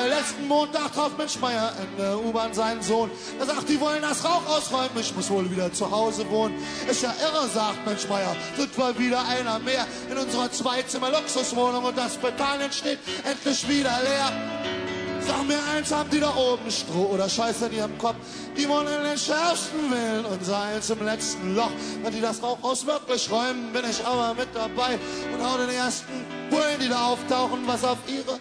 Letzten 0.09 0.47
Montag 0.47 0.93
traf 0.93 1.11
Mensch 1.17 1.39
Meier 1.39 1.73
in 1.79 1.97
der 1.97 2.17
U-Bahn 2.17 2.53
seinen 2.53 2.81
Sohn. 2.81 3.11
Er 3.39 3.45
sagt, 3.45 3.67
die 3.69 3.79
wollen 3.79 4.01
das 4.01 4.23
Rauch 4.23 4.45
ausräumen, 4.47 4.99
ich 4.99 5.15
muss 5.15 5.29
wohl 5.29 5.49
wieder 5.51 5.71
zu 5.73 5.89
Hause 5.89 6.29
wohnen. 6.29 6.55
Ist 6.89 7.03
ja 7.03 7.13
irre, 7.21 7.47
sagt 7.47 7.85
Mensch 7.85 8.07
Meier, 8.07 8.35
sind 8.57 8.77
wir 8.77 8.97
wieder 8.97 9.27
einer 9.27 9.59
mehr 9.59 9.85
in 10.09 10.17
unserer 10.17 10.51
Zweizimmer-Luxuswohnung 10.51 11.83
und 11.83 11.97
das 11.97 12.17
Betanien 12.17 12.71
steht 12.71 12.99
endlich 13.23 13.67
wieder 13.67 13.99
leer. 14.03 14.82
Sag 15.25 15.47
mir 15.47 15.59
eins, 15.75 15.91
haben 15.91 16.09
die 16.09 16.19
da 16.19 16.33
oben 16.35 16.69
Stroh 16.69 17.13
oder 17.13 17.29
Scheiße 17.29 17.67
in 17.67 17.73
ihrem 17.73 17.97
Kopf? 17.97 18.15
Die 18.57 18.67
wollen 18.67 18.87
in 18.87 19.03
den 19.03 19.17
schärfsten 19.17 19.89
wählen 19.91 20.25
und 20.25 20.53
eins 20.53 20.89
im 20.89 21.05
letzten 21.05 21.55
Loch. 21.55 21.71
Wenn 22.01 22.13
die 22.13 22.21
das 22.21 22.41
Rauchhaus 22.41 22.85
wirklich 22.85 23.29
räumen, 23.31 23.71
bin 23.71 23.83
ich 23.89 24.05
aber 24.05 24.33
mit 24.33 24.49
dabei 24.53 24.99
und 25.33 25.41
hau 25.41 25.57
den 25.57 25.69
ersten 25.69 26.25
Bullen, 26.49 26.79
die 26.81 26.89
da 26.89 27.05
auftauchen, 27.07 27.59
was 27.65 27.83
auf 27.83 27.97
ihre 28.07 28.39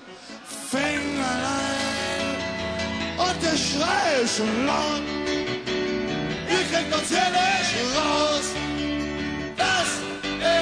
Fingerlein. 0.70 1.12
Und 3.18 3.42
der 3.42 3.56
Schrei 3.56 4.26
schon 4.26 4.66
laut. 4.66 5.02
Ihr 6.50 6.64
kriegt 6.70 6.94
uns 6.94 7.08
hier 7.08 7.30
nicht 7.30 7.96
raus. 7.96 8.46
Das 9.56 9.88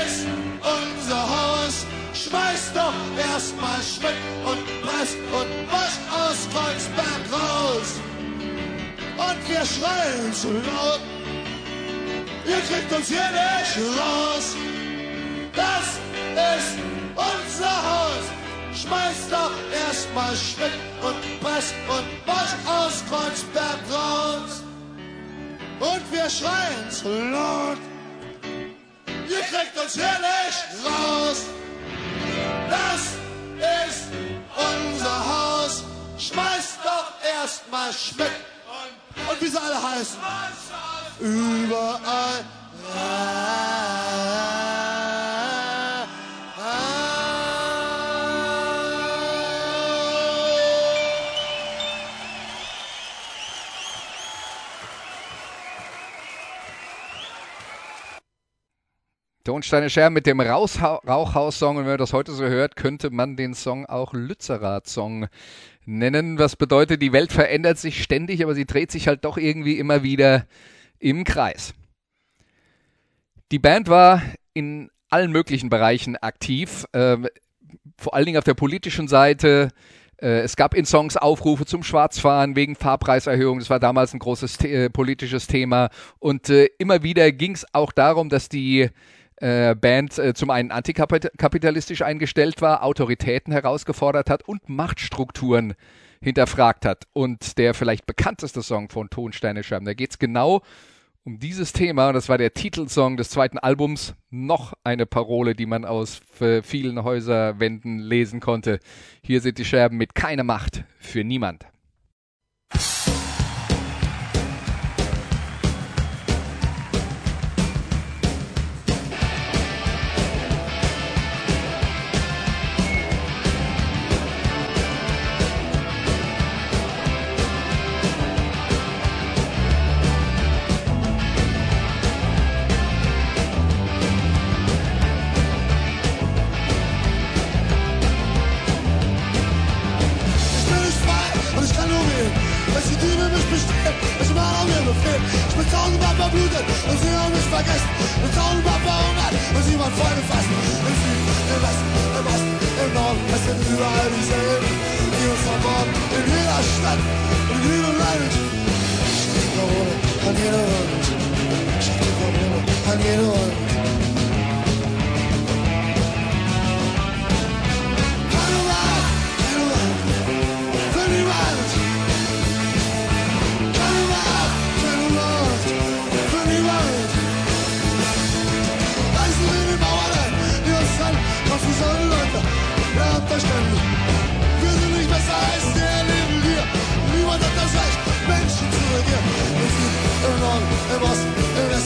ist 0.06 0.26
unser 0.60 1.22
Haus. 1.22 1.86
Schmeiß 2.12 2.72
doch 2.74 2.92
erstmal 3.32 3.80
Schmidt 3.82 4.20
und 4.44 4.82
Press 4.82 5.16
und 5.32 5.50
aus 5.72 5.79
Kreuzberg 6.52 7.22
raus. 7.32 8.00
Und 9.16 9.48
wir 9.48 9.64
schreien 9.64 10.32
zu 10.32 10.52
laut. 10.52 11.00
Ihr 12.46 12.60
kriegt 12.68 12.92
uns 12.92 13.08
hier 13.08 13.30
nicht 13.30 13.98
raus. 13.98 14.56
Das 15.54 16.00
ist 16.56 16.78
unser 17.14 17.76
Haus. 17.90 18.24
Schmeiß 18.74 19.28
doch 19.30 19.52
erstmal 19.86 20.34
Schmidt 20.36 20.72
und 21.02 21.40
Press 21.40 21.74
und 21.88 22.26
Bosch 22.26 22.54
aus 22.66 23.04
Kreuzberg 23.08 23.80
raus. 23.92 24.62
Und 25.80 26.12
wir 26.12 26.28
schreien 26.30 26.90
zu 26.90 27.08
laut. 27.08 27.78
Ihr 29.28 29.40
kriegt 29.40 29.78
uns 29.82 29.94
hier 29.94 30.04
nicht 30.04 30.86
raus. 30.86 31.46
Das 32.68 33.02
ist 33.90 34.10
mal 34.56 34.89
Schmidt 37.92 38.26
und, 38.26 39.30
und 39.30 39.42
wie 39.42 39.46
sie 39.48 39.58
alle 39.60 39.82
heißen. 39.82 40.18
Überall. 41.20 42.44
Tonsteine 59.50 59.90
Scherben 59.90 60.14
mit 60.14 60.26
dem 60.26 60.40
Rauchhaus-Song. 60.40 61.76
Und 61.76 61.84
wenn 61.84 61.92
man 61.92 61.98
das 61.98 62.12
heute 62.12 62.30
so 62.30 62.44
hört, 62.44 62.76
könnte 62.76 63.10
man 63.10 63.36
den 63.36 63.54
Song 63.54 63.84
auch 63.86 64.12
Lützerath-Song 64.12 65.26
nennen. 65.98 66.38
Was 66.38 66.56
bedeutet, 66.56 67.02
die 67.02 67.12
Welt 67.12 67.32
verändert 67.32 67.78
sich 67.78 68.02
ständig, 68.02 68.42
aber 68.42 68.54
sie 68.54 68.66
dreht 68.66 68.90
sich 68.90 69.08
halt 69.08 69.24
doch 69.24 69.36
irgendwie 69.36 69.78
immer 69.78 70.02
wieder 70.02 70.46
im 70.98 71.24
Kreis. 71.24 71.74
Die 73.52 73.58
Band 73.58 73.88
war 73.88 74.22
in 74.54 74.90
allen 75.08 75.32
möglichen 75.32 75.70
Bereichen 75.70 76.16
aktiv, 76.16 76.84
äh, 76.92 77.16
vor 77.96 78.14
allen 78.14 78.26
Dingen 78.26 78.38
auf 78.38 78.44
der 78.44 78.54
politischen 78.54 79.08
Seite. 79.08 79.70
Äh, 80.20 80.40
es 80.40 80.56
gab 80.56 80.74
in 80.74 80.84
Songs 80.84 81.16
Aufrufe 81.16 81.66
zum 81.66 81.82
Schwarzfahren 81.82 82.56
wegen 82.56 82.76
Fahrpreiserhöhung. 82.76 83.58
Das 83.58 83.70
war 83.70 83.80
damals 83.80 84.12
ein 84.14 84.20
großes 84.20 84.58
The 84.58 84.68
äh, 84.68 84.90
politisches 84.90 85.46
Thema. 85.46 85.90
Und 86.18 86.48
äh, 86.50 86.66
immer 86.78 87.02
wieder 87.02 87.32
ging 87.32 87.52
es 87.52 87.66
auch 87.72 87.92
darum, 87.92 88.28
dass 88.28 88.48
die 88.48 88.90
äh, 89.40 89.74
Band 89.74 90.18
äh, 90.18 90.34
zum 90.34 90.50
einen 90.50 90.70
antikapitalistisch 90.70 92.02
eingestellt 92.02 92.60
war, 92.60 92.84
Autoritäten 92.84 93.52
herausgefordert 93.52 94.30
hat 94.30 94.46
und 94.46 94.68
Machtstrukturen 94.68 95.74
hinterfragt 96.20 96.84
hat. 96.84 97.04
Und 97.12 97.58
der 97.58 97.74
vielleicht 97.74 98.06
bekannteste 98.06 98.62
Song 98.62 98.90
von 98.90 99.10
Tonsteine 99.10 99.62
Scherben, 99.62 99.86
da 99.86 99.94
geht 99.94 100.10
es 100.10 100.18
genau 100.18 100.62
um 101.24 101.38
dieses 101.38 101.72
Thema. 101.72 102.12
Das 102.12 102.28
war 102.28 102.38
der 102.38 102.54
Titelsong 102.54 103.16
des 103.16 103.30
zweiten 103.30 103.58
Albums. 103.58 104.14
Noch 104.30 104.74
eine 104.84 105.06
Parole, 105.06 105.54
die 105.54 105.66
man 105.66 105.84
aus 105.84 106.20
vielen 106.62 107.02
Häuserwänden 107.02 107.98
lesen 107.98 108.40
konnte. 108.40 108.80
Hier 109.22 109.40
sind 109.40 109.58
die 109.58 109.64
Scherben 109.64 109.96
mit 109.96 110.14
keine 110.14 110.44
Macht 110.44 110.84
für 110.98 111.24
niemand. 111.24 111.66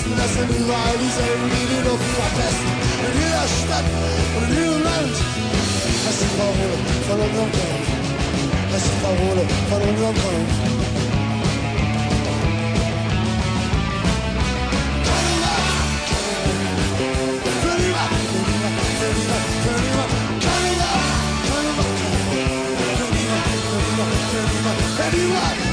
Straßen, 0.05 0.17
das 0.17 0.35
sind 0.35 0.51
überall 0.61 0.97
dieselben, 1.01 1.51
die 1.51 1.67
du 1.73 1.77
dort 1.89 2.01
verpest. 2.01 2.61
In 3.01 3.13
jeder 3.21 3.47
Stadt 3.49 3.89
und 4.37 4.45
in 4.45 4.57
jedem 4.57 4.83
Land. 4.83 5.17
Das 6.05 6.15
ist 6.15 6.23
die 6.23 6.37
Parole 6.37 6.77
von 7.09 7.19
unserem 7.21 7.51
Kampf. 7.53 7.89
Das 8.73 8.83
ist 8.83 8.93
die 8.93 9.01
Parole 9.03 9.43
von 9.71 9.81
unserem 9.83 10.15
Kampf. 10.15 10.53
Für 17.63 17.77
die 17.81 17.91
Macht, 17.91 18.11
für 18.11 18.31
die 18.35 19.25
Macht, 19.25 19.51
für 19.65 19.79
die 19.81 19.93
Macht, 19.97 20.13
für 20.45 20.59
die 20.65 20.77
Macht, 20.77 21.09
für 21.47 21.61
die 21.61 21.73
Macht, 24.65 24.83
für 24.97 25.11
die 25.17 25.64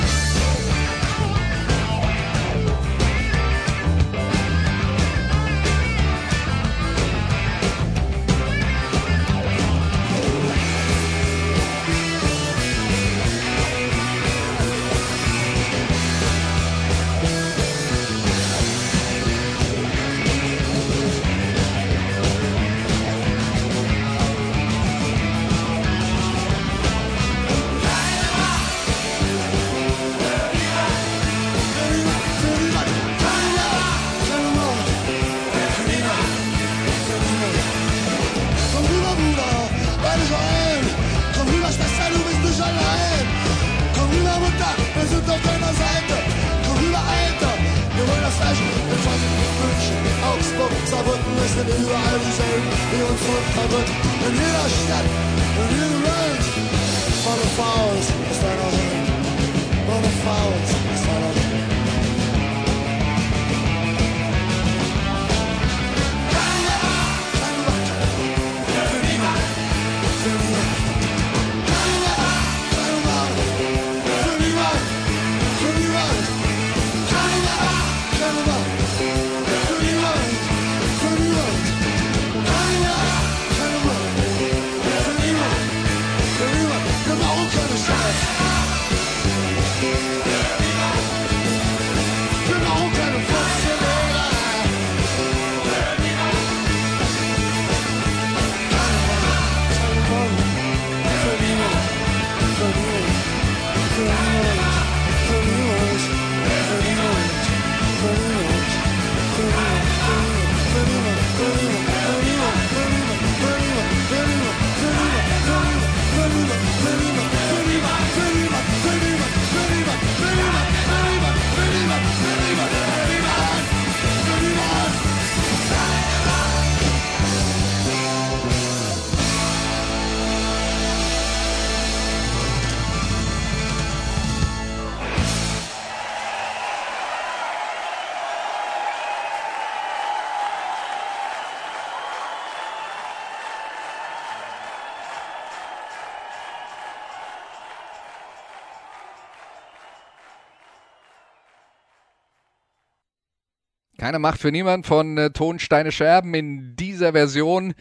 Keine 154.02 154.18
Macht 154.18 154.42
für 154.42 154.52
niemand 154.52 154.88
von 154.88 155.16
äh, 155.20 155.30
Tonsteine 155.30 155.92
Scherben 155.92 156.34
in 156.34 156.76
dieser 156.76 157.12
Version, 157.12 157.76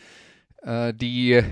äh, 0.61 0.93
die 0.93 1.43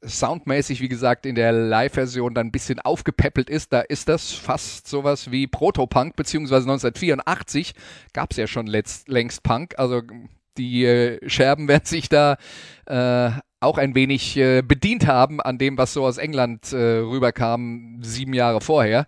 soundmäßig, 0.00 0.80
wie 0.80 0.88
gesagt, 0.88 1.26
in 1.26 1.34
der 1.34 1.50
Live-Version 1.50 2.32
dann 2.32 2.46
ein 2.46 2.52
bisschen 2.52 2.78
aufgepäppelt 2.78 3.50
ist. 3.50 3.72
Da 3.72 3.80
ist 3.80 4.08
das 4.08 4.30
fast 4.30 4.86
sowas 4.86 5.32
wie 5.32 5.48
Protopunk, 5.48 6.14
beziehungsweise 6.14 6.70
1984 6.70 7.74
gab 8.12 8.30
es 8.30 8.36
ja 8.36 8.46
schon 8.46 8.68
letzt, 8.68 9.08
längst 9.08 9.42
Punk. 9.42 9.76
Also 9.76 10.02
die 10.58 10.84
äh, 10.84 11.28
Scherben 11.28 11.68
werden 11.68 11.86
sich 11.86 12.08
da 12.08 12.36
äh, 12.86 13.30
auch 13.62 13.78
ein 13.78 13.94
wenig 13.94 14.36
äh, 14.36 14.62
bedient 14.62 15.06
haben 15.06 15.40
an 15.40 15.56
dem, 15.56 15.78
was 15.78 15.92
so 15.92 16.04
aus 16.04 16.18
England 16.18 16.72
äh, 16.72 16.76
rüberkam, 16.76 17.98
sieben 18.02 18.34
Jahre 18.34 18.60
vorher. 18.60 19.06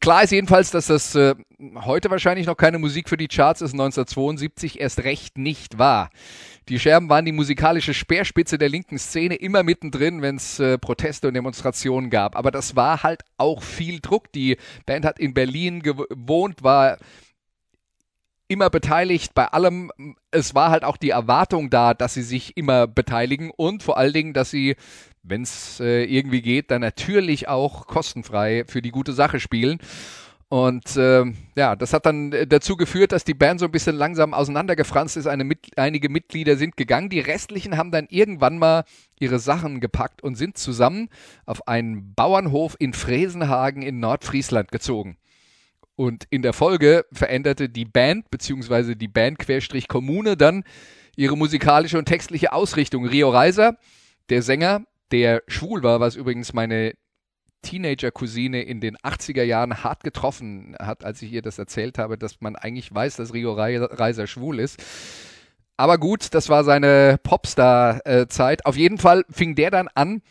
Klar 0.00 0.22
ist 0.22 0.32
jedenfalls, 0.32 0.70
dass 0.70 0.88
das 0.88 1.14
äh, 1.14 1.34
heute 1.84 2.10
wahrscheinlich 2.10 2.46
noch 2.46 2.56
keine 2.56 2.78
Musik 2.78 3.08
für 3.08 3.16
die 3.16 3.28
Charts 3.28 3.62
ist, 3.62 3.72
1972 3.72 4.80
erst 4.80 5.02
recht 5.04 5.38
nicht 5.38 5.78
war. 5.78 6.10
Die 6.68 6.78
Scherben 6.78 7.08
waren 7.08 7.24
die 7.24 7.32
musikalische 7.32 7.94
Speerspitze 7.94 8.58
der 8.58 8.68
linken 8.68 8.98
Szene 8.98 9.36
immer 9.36 9.62
mittendrin, 9.62 10.20
wenn 10.20 10.36
es 10.36 10.60
äh, 10.60 10.78
Proteste 10.78 11.28
und 11.28 11.34
Demonstrationen 11.34 12.10
gab. 12.10 12.36
Aber 12.36 12.50
das 12.50 12.76
war 12.76 13.02
halt 13.02 13.22
auch 13.38 13.62
viel 13.62 14.00
Druck. 14.00 14.30
Die 14.32 14.56
Band 14.84 15.06
hat 15.06 15.18
in 15.18 15.32
Berlin 15.32 15.80
gewohnt, 15.80 16.62
war 16.62 16.98
immer 18.48 18.70
beteiligt 18.70 19.34
bei 19.34 19.46
allem. 19.46 19.90
Es 20.30 20.54
war 20.54 20.70
halt 20.70 20.84
auch 20.84 20.96
die 20.96 21.10
Erwartung 21.10 21.70
da, 21.70 21.94
dass 21.94 22.14
sie 22.14 22.22
sich 22.22 22.56
immer 22.56 22.86
beteiligen 22.86 23.50
und 23.56 23.82
vor 23.82 23.98
allen 23.98 24.12
Dingen, 24.12 24.32
dass 24.32 24.50
sie, 24.50 24.76
wenn 25.22 25.42
es 25.42 25.80
äh, 25.80 26.04
irgendwie 26.04 26.42
geht, 26.42 26.70
dann 26.70 26.80
natürlich 26.80 27.48
auch 27.48 27.86
kostenfrei 27.86 28.64
für 28.66 28.82
die 28.82 28.90
gute 28.90 29.12
Sache 29.12 29.40
spielen. 29.40 29.78
Und 30.48 30.96
äh, 30.96 31.24
ja, 31.56 31.74
das 31.74 31.92
hat 31.92 32.06
dann 32.06 32.32
äh, 32.32 32.46
dazu 32.46 32.76
geführt, 32.76 33.10
dass 33.10 33.24
die 33.24 33.34
Band 33.34 33.58
so 33.58 33.66
ein 33.66 33.72
bisschen 33.72 33.96
langsam 33.96 34.32
auseinandergefranst 34.32 35.16
ist. 35.16 35.26
Mit, 35.38 35.76
einige 35.76 36.08
Mitglieder 36.08 36.56
sind 36.56 36.76
gegangen. 36.76 37.08
Die 37.08 37.18
restlichen 37.18 37.76
haben 37.76 37.90
dann 37.90 38.06
irgendwann 38.10 38.58
mal 38.58 38.84
ihre 39.18 39.40
Sachen 39.40 39.80
gepackt 39.80 40.22
und 40.22 40.36
sind 40.36 40.56
zusammen 40.56 41.08
auf 41.46 41.66
einen 41.66 42.14
Bauernhof 42.14 42.76
in 42.78 42.92
Fresenhagen 42.92 43.82
in 43.82 43.98
Nordfriesland 43.98 44.70
gezogen. 44.70 45.16
Und 45.96 46.24
in 46.30 46.42
der 46.42 46.52
Folge 46.52 47.06
veränderte 47.12 47.68
die 47.68 47.86
Band 47.86 48.30
bzw. 48.30 48.94
die 48.94 49.08
Band-Kommune 49.08 50.36
dann 50.36 50.64
ihre 51.16 51.36
musikalische 51.36 51.98
und 51.98 52.04
textliche 52.04 52.52
Ausrichtung. 52.52 53.06
Rio 53.06 53.30
Reiser, 53.30 53.78
der 54.28 54.42
Sänger, 54.42 54.84
der 55.10 55.42
schwul 55.48 55.82
war, 55.82 55.98
was 55.98 56.14
übrigens 56.14 56.52
meine 56.52 56.92
Teenager-Cousine 57.62 58.62
in 58.62 58.80
den 58.80 58.96
80er 58.98 59.42
Jahren 59.42 59.82
hart 59.82 60.04
getroffen 60.04 60.76
hat, 60.78 61.04
als 61.04 61.22
ich 61.22 61.32
ihr 61.32 61.42
das 61.42 61.58
erzählt 61.58 61.98
habe, 61.98 62.18
dass 62.18 62.40
man 62.40 62.54
eigentlich 62.54 62.94
weiß, 62.94 63.16
dass 63.16 63.32
Rio 63.32 63.54
Reiser 63.54 64.26
schwul 64.26 64.60
ist. 64.60 64.82
Aber 65.78 65.98
gut, 65.98 66.34
das 66.34 66.48
war 66.48 66.64
seine 66.64 67.18
Popstar-Zeit. 67.22 68.66
Auf 68.66 68.76
jeden 68.76 68.98
Fall 68.98 69.24
fing 69.30 69.54
der 69.54 69.70
dann 69.70 69.88
an, 69.94 70.22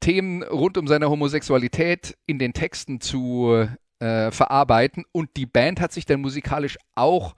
Themen 0.00 0.42
rund 0.42 0.78
um 0.78 0.86
seine 0.86 1.10
Homosexualität 1.10 2.16
in 2.26 2.38
den 2.38 2.52
Texten 2.54 3.00
zu 3.00 3.68
äh, 4.00 4.30
verarbeiten. 4.30 5.04
Und 5.12 5.36
die 5.36 5.46
Band 5.46 5.80
hat 5.80 5.92
sich 5.92 6.06
dann 6.06 6.20
musikalisch 6.20 6.78
auch 6.94 7.34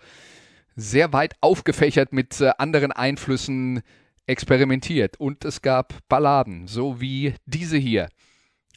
sehr 0.75 1.13
weit 1.13 1.35
aufgefächert 1.41 2.13
mit 2.13 2.41
äh, 2.41 2.53
anderen 2.59 2.93
Einflüssen 2.93 3.83
experimentiert. 4.27 5.19
Und 5.21 5.45
es 5.45 5.63
gab 5.63 5.95
Balladen, 6.09 6.67
so 6.67 7.01
wie 7.01 7.35
diese 7.47 7.77
hier. 7.77 8.09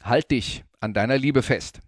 Halt 0.02 0.30
dich 0.30 0.64
an 0.80 0.92
deiner 0.92 1.16
Liebe 1.16 1.42
fest. 1.42 1.80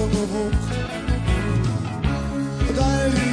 Schon 0.00 0.10
gebucht. 0.10 0.54
Und 2.68 3.29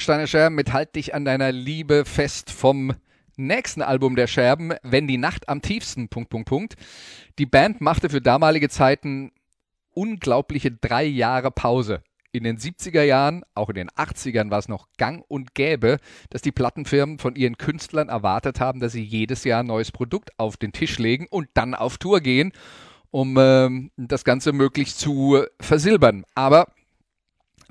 Tonsteine 0.00 0.26
Scherben 0.26 0.56
mit 0.56 0.72
Halt 0.72 0.96
dich 0.96 1.14
an 1.14 1.26
deiner 1.26 1.52
Liebe 1.52 2.06
fest 2.06 2.50
vom 2.50 2.94
nächsten 3.36 3.82
Album 3.82 4.16
der 4.16 4.28
Scherben, 4.28 4.72
Wenn 4.82 5.06
die 5.06 5.18
Nacht 5.18 5.46
am 5.50 5.60
tiefsten, 5.60 6.08
Punkt, 6.08 6.30
Punkt, 6.30 6.48
Punkt. 6.48 6.74
Die 7.38 7.44
Band 7.44 7.82
machte 7.82 8.08
für 8.08 8.22
damalige 8.22 8.70
Zeiten 8.70 9.30
unglaubliche 9.92 10.70
drei 10.70 11.04
Jahre 11.04 11.50
Pause. 11.50 12.02
In 12.32 12.44
den 12.44 12.56
70er 12.56 13.02
Jahren, 13.02 13.42
auch 13.54 13.68
in 13.68 13.74
den 13.74 13.90
80ern 13.90 14.50
war 14.50 14.60
es 14.60 14.68
noch 14.68 14.86
gang 14.96 15.22
und 15.28 15.54
gäbe, 15.54 15.98
dass 16.30 16.40
die 16.40 16.52
Plattenfirmen 16.52 17.18
von 17.18 17.36
ihren 17.36 17.58
Künstlern 17.58 18.08
erwartet 18.08 18.58
haben, 18.58 18.80
dass 18.80 18.92
sie 18.92 19.04
jedes 19.04 19.44
Jahr 19.44 19.60
ein 19.60 19.66
neues 19.66 19.92
Produkt 19.92 20.30
auf 20.38 20.56
den 20.56 20.72
Tisch 20.72 20.98
legen 20.98 21.26
und 21.28 21.50
dann 21.52 21.74
auf 21.74 21.98
Tour 21.98 22.20
gehen, 22.20 22.52
um 23.10 23.36
ähm, 23.38 23.90
das 23.98 24.24
Ganze 24.24 24.54
möglichst 24.54 24.98
zu 24.98 25.44
versilbern. 25.60 26.24
Aber 26.34 26.68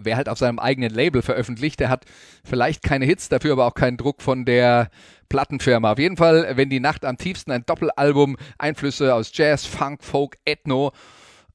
wer 0.01 0.15
halt 0.15 0.29
auf 0.29 0.37
seinem 0.37 0.59
eigenen 0.59 0.93
Label 0.93 1.21
veröffentlicht, 1.21 1.79
der 1.79 1.89
hat 1.89 2.05
vielleicht 2.43 2.83
keine 2.83 3.05
Hits, 3.05 3.29
dafür 3.29 3.53
aber 3.53 3.65
auch 3.65 3.73
keinen 3.73 3.97
Druck 3.97 4.21
von 4.21 4.45
der 4.45 4.89
Plattenfirma. 5.29 5.93
Auf 5.93 5.99
jeden 5.99 6.17
Fall, 6.17 6.55
wenn 6.55 6.69
die 6.69 6.79
Nacht 6.79 7.05
am 7.05 7.17
tiefsten 7.17 7.51
ein 7.51 7.65
Doppelalbum, 7.65 8.37
Einflüsse 8.57 9.13
aus 9.13 9.31
Jazz, 9.33 9.65
Funk, 9.65 10.03
Folk, 10.03 10.37
Ethno, 10.45 10.91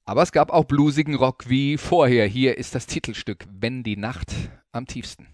aber 0.07 0.22
es 0.22 0.33
gab 0.33 0.50
auch 0.50 0.64
bluesigen 0.64 1.14
Rock 1.14 1.48
wie 1.48 1.78
vorher. 1.78 2.26
Hier 2.26 2.59
ist 2.59 2.74
das 2.74 2.87
Titelstück 2.87 3.46
Wenn 3.50 3.83
die 3.83 3.96
Nacht 3.96 4.33
am 4.72 4.87
tiefsten. 4.87 5.34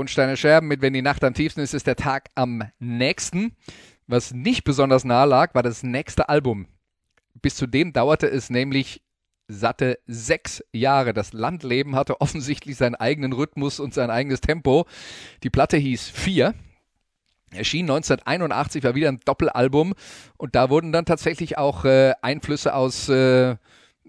Tonsteine 0.00 0.38
Scherben 0.38 0.66
mit 0.66 0.80
Wenn 0.80 0.94
die 0.94 1.02
Nacht 1.02 1.22
am 1.24 1.34
tiefsten 1.34 1.60
ist, 1.60 1.74
ist 1.74 1.86
der 1.86 1.94
Tag 1.94 2.30
am 2.34 2.62
nächsten. 2.78 3.54
Was 4.06 4.32
nicht 4.32 4.64
besonders 4.64 5.04
nahe 5.04 5.28
lag, 5.28 5.54
war 5.54 5.62
das 5.62 5.82
nächste 5.82 6.30
Album. 6.30 6.68
Bis 7.42 7.54
zu 7.54 7.66
dem 7.66 7.92
dauerte 7.92 8.26
es 8.26 8.48
nämlich 8.48 9.02
satte 9.46 9.98
sechs 10.06 10.64
Jahre. 10.72 11.12
Das 11.12 11.34
Landleben 11.34 11.96
hatte 11.96 12.18
offensichtlich 12.22 12.78
seinen 12.78 12.94
eigenen 12.94 13.34
Rhythmus 13.34 13.78
und 13.78 13.92
sein 13.92 14.08
eigenes 14.08 14.40
Tempo. 14.40 14.86
Die 15.42 15.50
Platte 15.50 15.76
hieß 15.76 16.08
Vier. 16.08 16.54
Erschien 17.52 17.84
1981, 17.84 18.82
war 18.82 18.94
wieder 18.94 19.08
ein 19.08 19.20
Doppelalbum 19.26 19.92
und 20.38 20.54
da 20.54 20.70
wurden 20.70 20.92
dann 20.92 21.04
tatsächlich 21.04 21.58
auch 21.58 21.84
äh, 21.84 22.14
Einflüsse 22.22 22.74
aus 22.74 23.10
äh, 23.10 23.56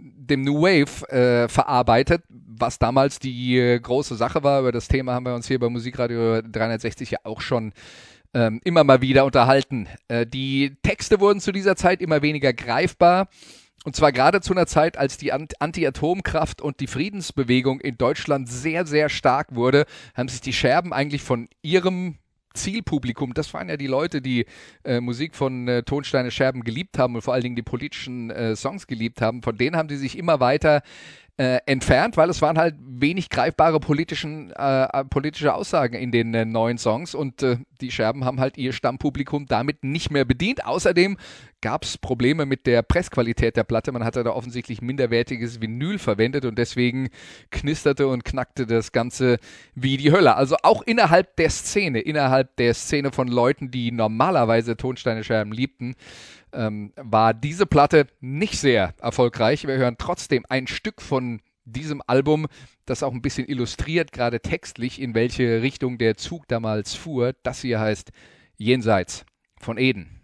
dem 0.02 0.42
New 0.42 0.62
Wave 0.62 1.08
äh, 1.10 1.48
verarbeitet, 1.48 2.24
was 2.30 2.80
damals 2.80 3.20
die 3.20 3.58
äh, 3.58 3.80
große 3.80 4.16
Sache 4.16 4.44
war. 4.44 4.62
Über 4.62 4.72
das 4.72 4.88
Thema 4.88 5.14
haben 5.14 5.26
wir 5.26 5.36
uns 5.36 5.48
hier 5.48 5.60
bei 5.60 5.70
Musikradio 5.70 6.42
360 6.42 7.12
ja 7.12 7.20
auch 7.24 7.42
schon 7.42 7.74
ähm, 8.34 8.60
immer 8.64 8.84
mal 8.84 9.02
wieder 9.02 9.26
unterhalten. 9.26 9.88
Äh, 10.08 10.26
die 10.26 10.78
Texte 10.84 11.20
wurden 11.20 11.40
zu 11.40 11.52
dieser 11.52 11.76
Zeit 11.76 12.02
immer 12.02 12.22
weniger 12.22 12.54
greifbar. 12.54 13.28
Und 13.84 13.96
zwar 13.96 14.12
gerade 14.12 14.42
zu 14.42 14.54
einer 14.54 14.68
Zeit, 14.68 14.96
als 14.98 15.18
die 15.18 15.34
Anti-Atomkraft 15.34 16.62
und 16.62 16.80
die 16.80 16.88
Friedensbewegung 16.88 17.80
in 17.82 17.98
Deutschland 17.98 18.48
sehr, 18.48 18.86
sehr 18.86 19.10
stark 19.10 19.56
wurde, 19.56 19.86
haben 20.14 20.30
sich 20.30 20.42
die 20.42 20.54
Scherben 20.54 20.94
eigentlich 20.94 21.24
von 21.24 21.50
ihrem 21.64 22.18
Zielpublikum, 22.54 23.34
das 23.34 23.54
waren 23.54 23.70
ja 23.70 23.78
die 23.78 23.88
Leute, 23.88 24.22
die 24.22 24.46
äh, 24.84 25.00
Musik 25.00 25.36
von 25.36 25.68
äh, 25.68 25.84
Tonsteine 25.84 26.32
Scherben 26.32 26.64
geliebt 26.64 26.98
haben 26.98 27.16
und 27.16 27.22
vor 27.22 27.34
allen 27.34 27.44
Dingen 27.44 27.56
die 27.56 27.62
politischen 27.62 28.30
äh, 28.30 28.56
Songs 28.56 28.88
geliebt 28.88 29.22
haben. 29.22 29.42
Von 29.42 29.58
denen 29.58 29.76
haben 29.76 29.90
sie 29.90 29.98
sich 29.98 30.18
immer 30.18 30.40
weiter 30.40 30.82
äh, 31.38 31.60
entfernt, 31.66 32.18
weil 32.18 32.30
es 32.30 32.42
waren 32.42 32.58
halt 32.58 32.76
wenig 32.80 33.30
greifbare 33.30 33.80
politischen, 33.80 34.52
äh, 34.52 34.84
äh, 34.84 35.06
politische 35.06 35.54
Aussagen 35.54 35.96
in 35.96 36.12
den 36.12 36.34
äh, 36.34 36.46
neuen 36.46 36.78
Songs 36.78 37.16
und 37.16 37.42
äh, 37.42 37.58
die 37.80 37.92
Scherben 37.92 38.26
haben 38.26 38.40
halt 38.40 38.58
ihr 38.58 38.74
Stammpublikum 38.74 39.46
damit 39.48 39.84
nicht 39.84 40.12
mehr 40.12 40.26
bedient. 40.26 40.66
Außerdem 40.66 41.18
gab 41.62 41.84
es 41.84 41.98
Probleme 41.98 42.46
mit 42.46 42.66
der 42.68 42.82
Pressqualität 42.82 43.56
der 43.56 43.64
Platte. 43.64 43.92
Man 43.92 44.04
hatte 44.04 44.24
da 44.24 44.32
offensichtlich 44.32 44.82
minderwertiges 44.82 45.62
Vinyl 45.62 46.00
verwendet 46.00 46.46
und 46.46 46.58
deswegen 46.58 47.10
knisterte 47.50 48.08
und 48.08 48.26
knackte 48.26 48.68
das 48.68 48.92
Ganze 48.92 49.38
wie 49.74 49.98
die 49.98 50.12
Hölle. 50.12 50.36
Also 50.36 50.58
auch 50.64 50.82
innerhalb 50.82 51.36
der 51.38 51.50
Szene, 51.50 52.02
innerhalb 52.02 52.56
der 52.58 52.74
Szene 52.74 53.12
von 53.12 53.28
Leuten, 53.28 53.72
die 53.72 53.92
normalerweise 53.92 54.78
Tonsteine 54.78 55.24
Scherben 55.24 55.52
liebten, 55.52 55.96
ähm, 56.54 56.94
war 56.96 57.34
diese 57.34 57.66
Platte 57.66 58.08
nicht 58.20 58.60
sehr 58.60 58.94
erfolgreich. 59.02 59.68
Wir 59.68 59.78
hören 59.78 59.96
trotzdem 59.98 60.46
ein 60.50 60.68
Stück 60.68 61.02
von 61.02 61.42
diesem 61.66 62.02
Album, 62.06 62.48
das 62.86 63.04
auch 63.04 63.14
ein 63.14 63.22
bisschen 63.22 63.48
illustriert, 63.48 64.12
gerade 64.12 64.40
textlich, 64.42 65.00
in 65.02 65.14
welche 65.14 65.62
Richtung 65.62 65.98
der 65.98 66.18
Zug 66.18 66.48
damals 66.48 66.96
fuhr. 66.96 67.34
Das 67.44 67.62
hier 67.62 67.80
heißt 67.80 68.12
Jenseits 68.58 69.26
von 69.60 69.78
Eden. 69.78 70.22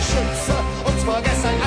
Schütze. 0.00 0.54
Und 0.84 1.00
zwar 1.00 1.20
gestern 1.22 1.57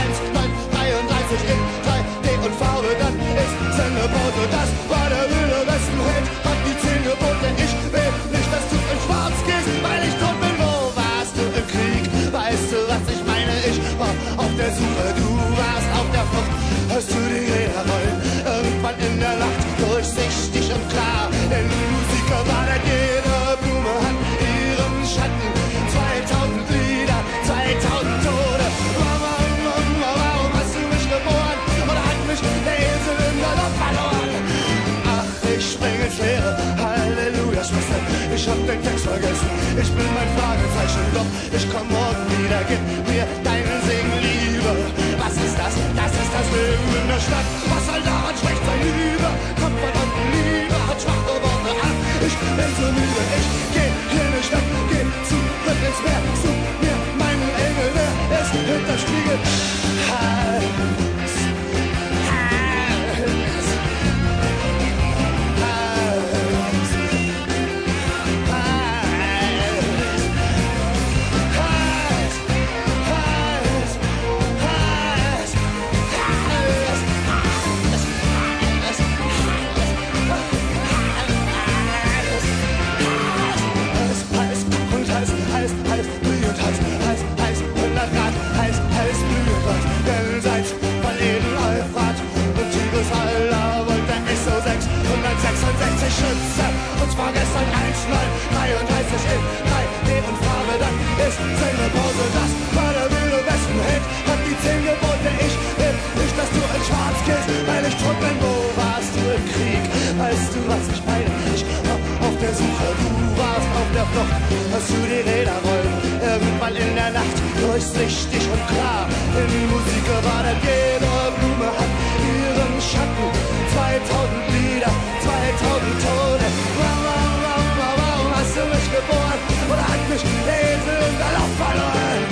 Flucht, 114.11 114.35
hast 114.73 114.89
du 114.91 114.99
die 115.07 115.23
Räder 115.23 115.55
rollen, 115.63 115.95
irgendwann 116.19 116.75
in 116.75 116.91
der 116.95 117.11
Nacht, 117.15 117.37
durchsichtig 117.63 118.43
und 118.51 118.63
klar, 118.67 119.07
in 119.39 119.51
Musik 119.71 120.03
gewartet, 120.03 120.59
jede 120.67 121.11
Blume 121.39 121.69
hat 121.71 121.91
ihren 122.19 122.75
Schatten, 122.83 123.29
2000 123.71 124.51
Lieder, 124.51 124.91
2000 125.23 125.95
Tode, 126.03 126.47
warum, 126.75 127.35
warum, 127.39 127.67
warum, 127.79 127.99
warum 128.03 128.29
hast 128.35 128.53
du 128.57 128.63
mich 128.67 128.87
geboren, 128.91 129.39
oder 129.71 129.83
hat 129.87 130.03
mich 130.11 130.23
der 130.43 130.59
Esel 130.75 131.03
der 131.15 131.31
Luft 131.39 131.55
verloren? 131.55 132.23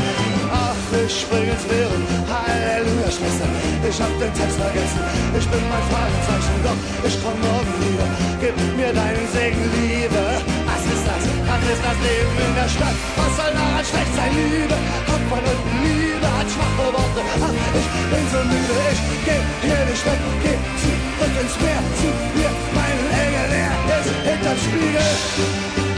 Ach, 0.52 0.84
ich 1.00 1.14
spring 1.16 1.48
ins 1.48 1.66
Leere, 1.72 1.96
Halleluja, 2.28 3.08
Schwester, 3.08 3.48
ich 3.88 3.98
hab 4.04 4.12
den 4.20 4.34
Text 4.36 4.58
vergessen, 4.60 5.02
ich 5.32 5.48
bin 5.48 5.64
mein 5.72 5.86
Fragezeichen, 5.88 6.58
doch. 6.66 6.80
Ich 7.08 7.16
komm 7.24 7.40
morgen 7.40 7.76
wieder, 7.80 8.08
gib 8.44 8.56
mir 8.76 8.92
deinen 8.92 9.28
Segen, 9.32 9.64
Liebe, 9.80 10.26
was 11.62 11.70
ist 11.72 11.84
das, 11.84 11.98
Leben 12.00 12.36
in 12.48 12.56
der 12.56 12.70
Stadt, 12.70 12.96
was 13.16 13.36
soll 13.38 13.52
daran 13.54 13.86
schlecht 13.86 14.14
sein, 14.16 14.32
Liebe, 14.34 14.78
hat 15.08 15.24
von 15.30 15.40
unten 15.40 15.78
Liebe, 15.84 16.28
hat 16.28 16.48
schwache 16.50 16.88
Worte, 16.94 17.22
ach, 17.42 17.54
ich 17.80 17.90
bin 18.12 18.26
so 18.32 18.40
müde, 18.50 18.76
ich 18.92 19.02
geh 19.26 19.42
hier 19.68 19.86
nicht 19.86 20.06
weg, 20.06 20.22
geh 20.44 20.58
zurück 20.82 21.36
ins 21.42 21.56
Meer, 21.62 21.82
zu 22.00 22.10
mir 22.36 22.52
meinen 22.76 23.08
Engel, 23.24 23.50
er 23.64 24.00
ist 24.00 24.12
hinterm 24.26 24.58
Spiegel. 24.58 25.89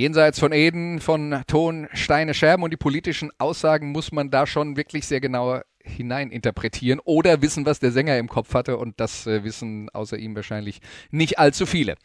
Jenseits 0.00 0.40
von 0.40 0.52
Eden, 0.52 0.98
von 0.98 1.42
Ton, 1.46 1.86
Steine, 1.92 2.32
Scherben 2.32 2.62
und 2.62 2.70
die 2.70 2.78
politischen 2.78 3.30
Aussagen 3.36 3.92
muss 3.92 4.12
man 4.12 4.30
da 4.30 4.46
schon 4.46 4.78
wirklich 4.78 5.06
sehr 5.06 5.20
genau 5.20 5.60
hineininterpretieren 5.84 7.00
oder 7.04 7.42
wissen, 7.42 7.66
was 7.66 7.80
der 7.80 7.92
Sänger 7.92 8.16
im 8.16 8.26
Kopf 8.26 8.54
hatte 8.54 8.78
und 8.78 8.98
das 8.98 9.26
äh, 9.26 9.44
wissen 9.44 9.90
außer 9.90 10.16
ihm 10.16 10.34
wahrscheinlich 10.34 10.80
nicht 11.10 11.38
allzu 11.38 11.66
viele. 11.66 11.96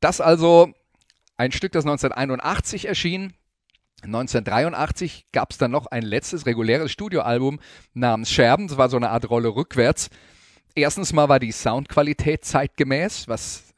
Das 0.00 0.20
also 0.20 0.74
ein 1.38 1.52
Stück, 1.52 1.72
das 1.72 1.86
1981 1.86 2.86
erschien. 2.86 3.32
1983 4.02 5.24
gab 5.32 5.52
es 5.52 5.56
dann 5.56 5.70
noch 5.70 5.86
ein 5.86 6.02
letztes 6.02 6.44
reguläres 6.44 6.92
Studioalbum 6.92 7.60
namens 7.94 8.30
Scherben. 8.30 8.68
Das 8.68 8.76
war 8.76 8.90
so 8.90 8.98
eine 8.98 9.08
Art 9.08 9.30
Rolle 9.30 9.48
rückwärts. 9.48 10.10
Erstens 10.74 11.14
mal 11.14 11.30
war 11.30 11.38
die 11.38 11.52
Soundqualität 11.52 12.44
zeitgemäß, 12.44 13.26
was 13.26 13.72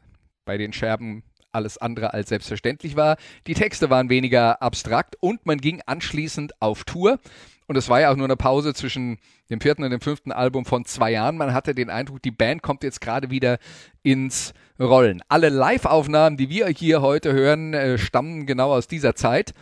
bei 0.45 0.59
den 0.59 0.73
Scherben 0.73 1.23
alles 1.53 1.79
andere 1.79 2.13
als 2.13 2.29
selbstverständlich 2.29 2.97
war. 2.97 3.17
Die 3.47 3.55
Texte 3.55 3.91
waren 3.91 4.09
weniger 4.09 4.63
abstrakt 4.63 5.17
und 5.21 5.47
man 5.47 5.59
ging 5.59 5.81
anschließend 5.87 6.61
auf 6.61 6.85
Tour. 6.85 7.19
Und 7.67 7.77
es 7.77 7.89
war 7.89 8.01
ja 8.01 8.11
auch 8.11 8.17
nur 8.17 8.27
eine 8.27 8.37
Pause 8.37 8.75
zwischen 8.75 9.19
dem 9.49 9.61
vierten 9.61 9.85
und 9.85 9.91
dem 9.91 10.01
fünften 10.01 10.33
Album 10.33 10.65
von 10.65 10.85
zwei 10.85 11.13
Jahren. 11.13 11.37
Man 11.37 11.55
hatte 11.55 11.75
den 11.75 11.91
Eindruck, 11.91 12.21
die 12.23 12.31
Band 12.31 12.63
kommt 12.63 12.83
jetzt 12.83 13.01
gerade 13.01 13.31
wieder 13.31 13.59
ins 14.03 14.53
Rollen. 14.79 15.23
Alle 15.29 15.49
Live-Aufnahmen, 15.49 16.37
die 16.37 16.49
wir 16.49 16.67
hier 16.69 17.03
heute 17.03 17.33
hören, 17.33 17.73
äh, 17.73 17.99
stammen 17.99 18.47
genau 18.47 18.73
aus 18.73 18.89
dieser 18.89 19.15
Zeit, 19.15 19.55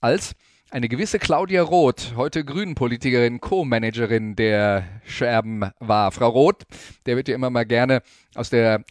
als 0.00 0.34
eine 0.70 0.88
gewisse 0.88 1.18
Claudia 1.18 1.62
Roth, 1.62 2.12
heute 2.16 2.44
Grünen-Politikerin, 2.44 3.40
Co-Managerin 3.40 4.36
der 4.36 4.84
Scherben 5.04 5.70
war. 5.78 6.12
Frau 6.12 6.28
Roth, 6.28 6.64
der 7.06 7.16
wird 7.16 7.28
ja 7.28 7.34
immer 7.34 7.50
mal 7.50 7.64
gerne 7.64 8.02
aus 8.34 8.50
der 8.50 8.84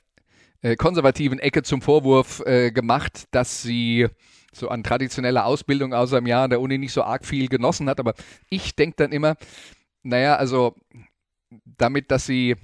äh, 0.62 0.76
konservativen 0.76 1.40
Ecke 1.40 1.64
zum 1.64 1.82
Vorwurf 1.82 2.42
äh, 2.46 2.72
gemacht, 2.72 3.26
dass 3.32 3.62
sie 3.62 4.08
so 4.54 4.70
an 4.70 4.84
traditioneller 4.84 5.46
Ausbildung 5.46 5.94
außer 5.94 6.18
im 6.18 6.26
Jahr 6.26 6.46
an 6.46 6.50
der 6.50 6.62
Uni 6.62 6.78
nicht 6.78 6.94
so 6.94 7.04
arg 7.04 7.26
viel 7.26 7.48
genossen 7.48 7.90
hat. 7.90 8.00
Aber 8.00 8.14
ich 8.50 8.76
denke 8.76 8.96
dann 8.98 9.12
immer, 9.12 9.36
naja, 10.04 10.36
also 10.36 10.76
damit, 11.78 12.12
dass 12.12 12.26
sie 12.26 12.56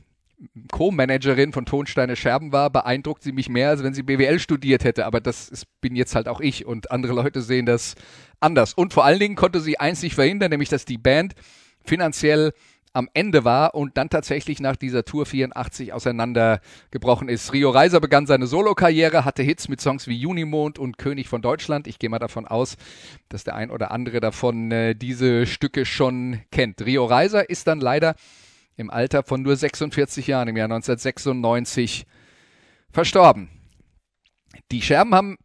Co-Managerin 0.71 1.53
von 1.53 1.65
Tonsteine 1.65 2.15
Scherben 2.15 2.51
war, 2.51 2.69
beeindruckt 2.69 3.23
sie 3.23 3.31
mich 3.31 3.47
mehr, 3.47 3.69
als 3.69 3.83
wenn 3.83 3.93
sie 3.93 4.03
BWL 4.03 4.39
studiert 4.39 4.83
hätte. 4.83 5.05
Aber 5.05 5.21
das 5.21 5.49
ist, 5.49 5.67
bin 5.79 5.95
jetzt 5.95 6.15
halt 6.15 6.27
auch 6.27 6.41
ich 6.41 6.65
und 6.65 6.91
andere 6.91 7.13
Leute 7.13 7.41
sehen 7.41 7.65
das 7.65 7.95
anders. 8.39 8.73
Und 8.73 8.93
vor 8.93 9.05
allen 9.05 9.19
Dingen 9.19 9.35
konnte 9.35 9.61
sie 9.61 9.79
eins 9.79 10.01
nicht 10.01 10.15
verhindern, 10.15 10.49
nämlich 10.49 10.69
dass 10.69 10.85
die 10.85 10.97
Band 10.97 11.33
finanziell 11.85 12.53
am 12.93 13.09
Ende 13.13 13.43
war 13.43 13.73
und 13.73 13.97
dann 13.97 14.09
tatsächlich 14.09 14.59
nach 14.59 14.75
dieser 14.75 15.03
Tour 15.03 15.25
84 15.25 15.93
auseinandergebrochen 15.93 17.27
ist. 17.27 17.51
Rio 17.51 17.71
Reiser 17.71 17.99
begann 17.99 18.27
seine 18.27 18.45
Solokarriere, 18.45 19.25
hatte 19.25 19.41
Hits 19.41 19.67
mit 19.67 19.81
Songs 19.81 20.07
wie 20.07 20.15
Junimond 20.15 20.77
und 20.77 20.99
König 20.99 21.27
von 21.27 21.41
Deutschland. 21.41 21.87
Ich 21.87 21.97
gehe 21.97 22.09
mal 22.11 22.19
davon 22.19 22.47
aus, 22.47 22.77
dass 23.29 23.43
der 23.43 23.55
ein 23.55 23.71
oder 23.71 23.91
andere 23.91 24.19
davon 24.19 24.71
äh, 24.71 24.95
diese 24.95 25.47
Stücke 25.47 25.85
schon 25.85 26.41
kennt. 26.51 26.85
Rio 26.85 27.05
Reiser 27.05 27.49
ist 27.49 27.65
dann 27.67 27.79
leider 27.81 28.15
im 28.77 28.91
Alter 28.91 29.23
von 29.23 29.41
nur 29.41 29.55
46 29.55 30.27
Jahren 30.27 30.47
im 30.47 30.57
Jahr 30.57 30.65
1996 30.65 32.05
verstorben. 32.91 33.49
Die 34.71 34.81
Scherben 34.81 35.15
haben 35.15 35.37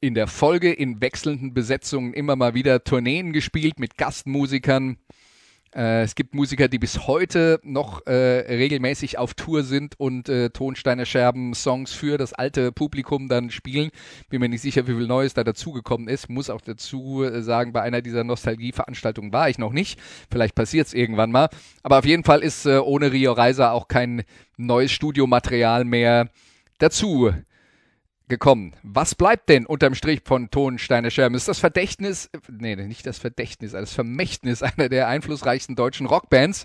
in 0.00 0.14
der 0.14 0.26
Folge 0.26 0.72
in 0.72 1.00
wechselnden 1.00 1.52
Besetzungen 1.52 2.14
immer 2.14 2.36
mal 2.36 2.54
wieder 2.54 2.84
Tourneen 2.84 3.32
gespielt 3.32 3.78
mit 3.78 3.96
Gastmusikern. 3.96 4.98
Äh, 5.74 6.02
es 6.02 6.14
gibt 6.14 6.34
Musiker, 6.34 6.68
die 6.68 6.78
bis 6.78 7.06
heute 7.06 7.60
noch 7.62 8.06
äh, 8.06 8.12
regelmäßig 8.12 9.18
auf 9.18 9.34
Tour 9.34 9.62
sind 9.62 9.98
und 9.98 10.28
äh, 10.28 10.50
Tonsteine 10.50 11.06
Scherben 11.06 11.54
Songs 11.54 11.92
für 11.92 12.18
das 12.18 12.32
alte 12.32 12.72
Publikum 12.72 13.28
dann 13.28 13.50
spielen. 13.50 13.90
Bin 14.28 14.40
mir 14.40 14.48
nicht 14.48 14.62
sicher, 14.62 14.86
wie 14.88 14.94
viel 14.94 15.06
Neues 15.06 15.34
da 15.34 15.44
dazugekommen 15.44 16.08
ist. 16.08 16.28
Muss 16.28 16.50
auch 16.50 16.60
dazu 16.60 17.22
äh, 17.22 17.42
sagen, 17.42 17.72
bei 17.72 17.82
einer 17.82 18.02
dieser 18.02 18.24
Nostalgieveranstaltungen 18.24 19.32
war 19.32 19.48
ich 19.48 19.58
noch 19.58 19.72
nicht. 19.72 20.00
Vielleicht 20.30 20.54
passiert 20.54 20.88
es 20.88 20.94
irgendwann 20.94 21.30
mal. 21.30 21.48
Aber 21.82 21.98
auf 21.98 22.04
jeden 22.04 22.24
Fall 22.24 22.40
ist 22.40 22.66
äh, 22.66 22.78
ohne 22.78 23.12
Rio 23.12 23.32
Reiser 23.32 23.72
auch 23.72 23.86
kein 23.86 24.24
neues 24.56 24.90
Studiomaterial 24.90 25.84
mehr 25.84 26.28
dazu 26.78 27.30
gekommen. 28.30 28.72
Was 28.82 29.14
bleibt 29.14 29.50
denn 29.50 29.66
unterm 29.66 29.94
Strich 29.94 30.22
von 30.24 30.50
Tonsteine 30.50 31.10
Scherben? 31.10 31.34
Ist 31.34 31.48
das 31.48 31.58
Verdächtnis, 31.58 32.30
nee, 32.48 32.76
nicht 32.76 33.06
das 33.06 33.18
Verdächtnis, 33.18 33.72
das 33.72 33.92
Vermächtnis 33.92 34.62
einer 34.62 34.88
der 34.88 35.08
einflussreichsten 35.08 35.76
deutschen 35.76 36.06
Rockbands, 36.06 36.64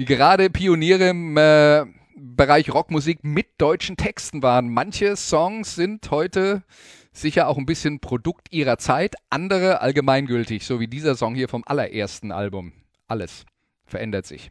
die 0.00 0.06
gerade 0.06 0.50
Pioniere 0.50 1.10
im 1.10 1.36
äh, 1.36 1.84
Bereich 2.16 2.74
Rockmusik 2.74 3.22
mit 3.22 3.46
deutschen 3.58 3.96
Texten 3.96 4.42
waren. 4.42 4.68
Manche 4.68 5.14
Songs 5.16 5.76
sind 5.76 6.10
heute 6.10 6.64
sicher 7.12 7.48
auch 7.48 7.58
ein 7.58 7.66
bisschen 7.66 8.00
Produkt 8.00 8.48
ihrer 8.50 8.78
Zeit, 8.78 9.14
andere 9.30 9.80
allgemeingültig, 9.80 10.66
so 10.66 10.80
wie 10.80 10.88
dieser 10.88 11.14
Song 11.14 11.34
hier 11.34 11.48
vom 11.48 11.62
allerersten 11.66 12.32
Album. 12.32 12.72
Alles 13.06 13.44
verändert 13.86 14.26
sich. 14.26 14.50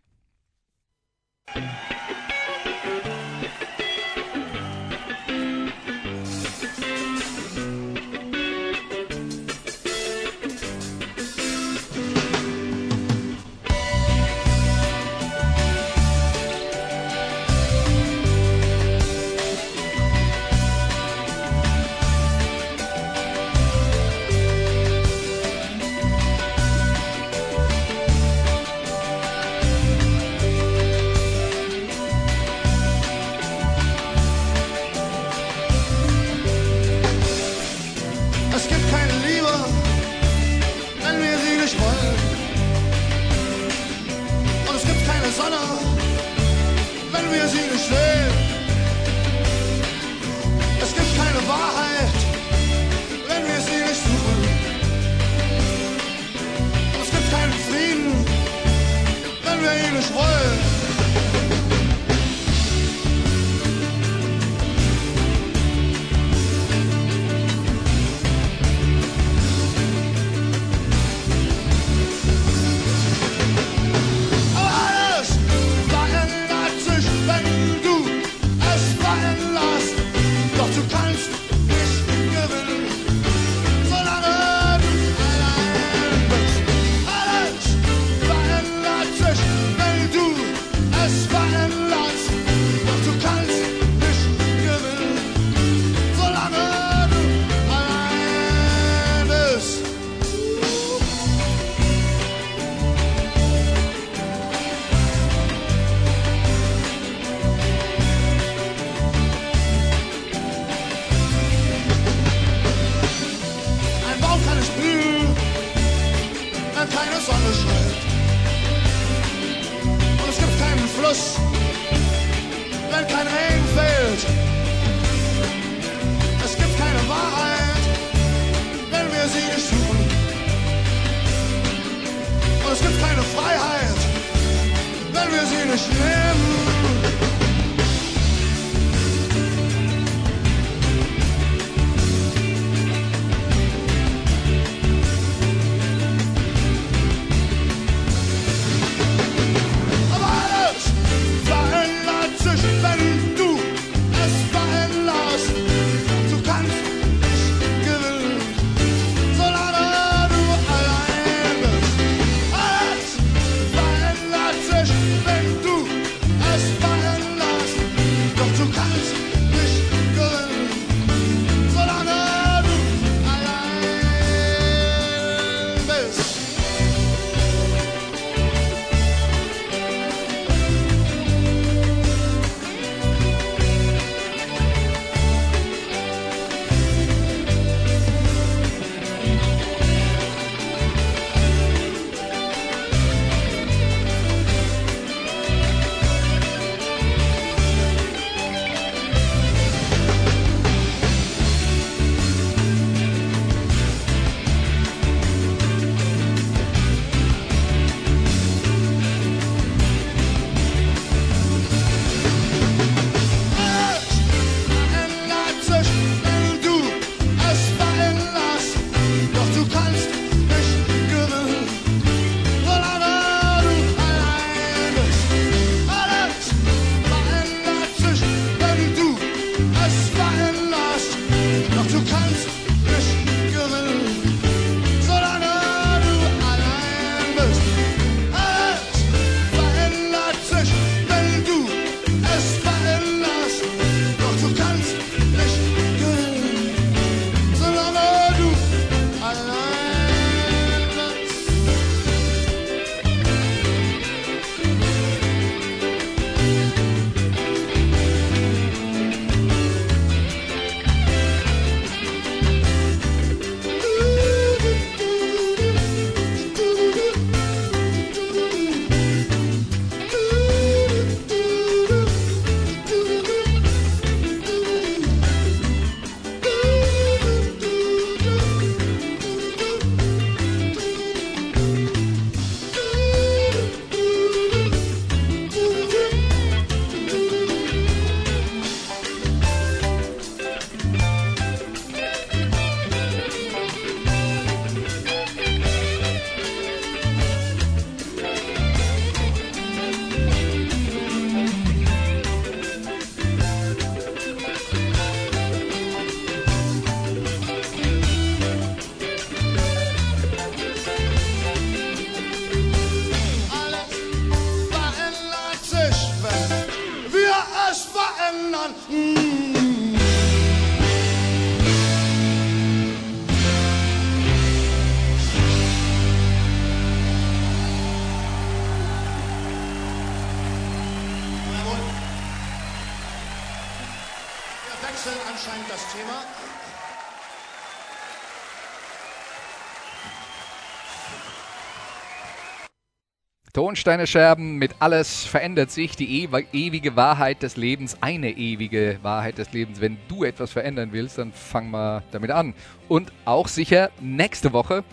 Tonsteine 343.69 344.07
Scherben 344.07 344.55
mit 344.55 344.71
alles 344.79 345.25
verändert 345.25 345.69
sich, 345.69 345.95
die 345.95 346.27
ew- 346.27 346.43
ewige 346.53 346.95
Wahrheit 346.95 347.43
des 347.43 347.55
Lebens, 347.55 347.97
eine 348.01 348.31
ewige 348.31 348.97
Wahrheit 349.03 349.37
des 349.37 349.53
Lebens. 349.53 349.79
Wenn 349.79 349.99
du 350.07 350.23
etwas 350.23 350.51
verändern 350.51 350.89
willst, 350.91 351.19
dann 351.19 351.31
fang 351.33 351.69
mal 351.69 352.01
damit 352.09 352.31
an. 352.31 352.55
Und 352.87 353.11
auch 353.25 353.47
sicher, 353.47 353.91
nächste 354.01 354.53
Woche 354.53 354.83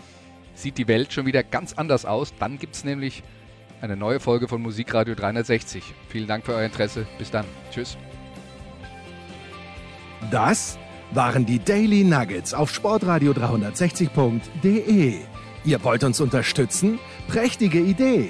sieht 0.53 0.77
die 0.77 0.87
Welt 0.87 1.11
schon 1.11 1.25
wieder 1.25 1.41
ganz 1.41 1.73
anders 1.73 2.05
aus. 2.05 2.35
Dann 2.37 2.59
gibt 2.59 2.75
es 2.75 2.83
nämlich 2.83 3.23
eine 3.81 3.97
neue 3.97 4.19
Folge 4.19 4.47
von 4.47 4.61
Musikradio 4.61 5.15
360. 5.15 5.83
Vielen 6.09 6.27
Dank 6.27 6.45
für 6.45 6.53
euer 6.53 6.65
Interesse. 6.65 7.07
Bis 7.17 7.31
dann. 7.31 7.45
Tschüss. 7.73 7.97
Das 10.29 10.77
waren 11.13 11.47
die 11.47 11.57
Daily 11.57 12.03
Nuggets 12.03 12.53
auf 12.53 12.71
sportradio 12.71 13.31
360.de. 13.31 15.15
Ihr 15.65 15.83
wollt 15.83 16.03
uns 16.03 16.21
unterstützen? 16.21 16.99
Prächtige 17.27 17.79
Idee! 17.79 18.29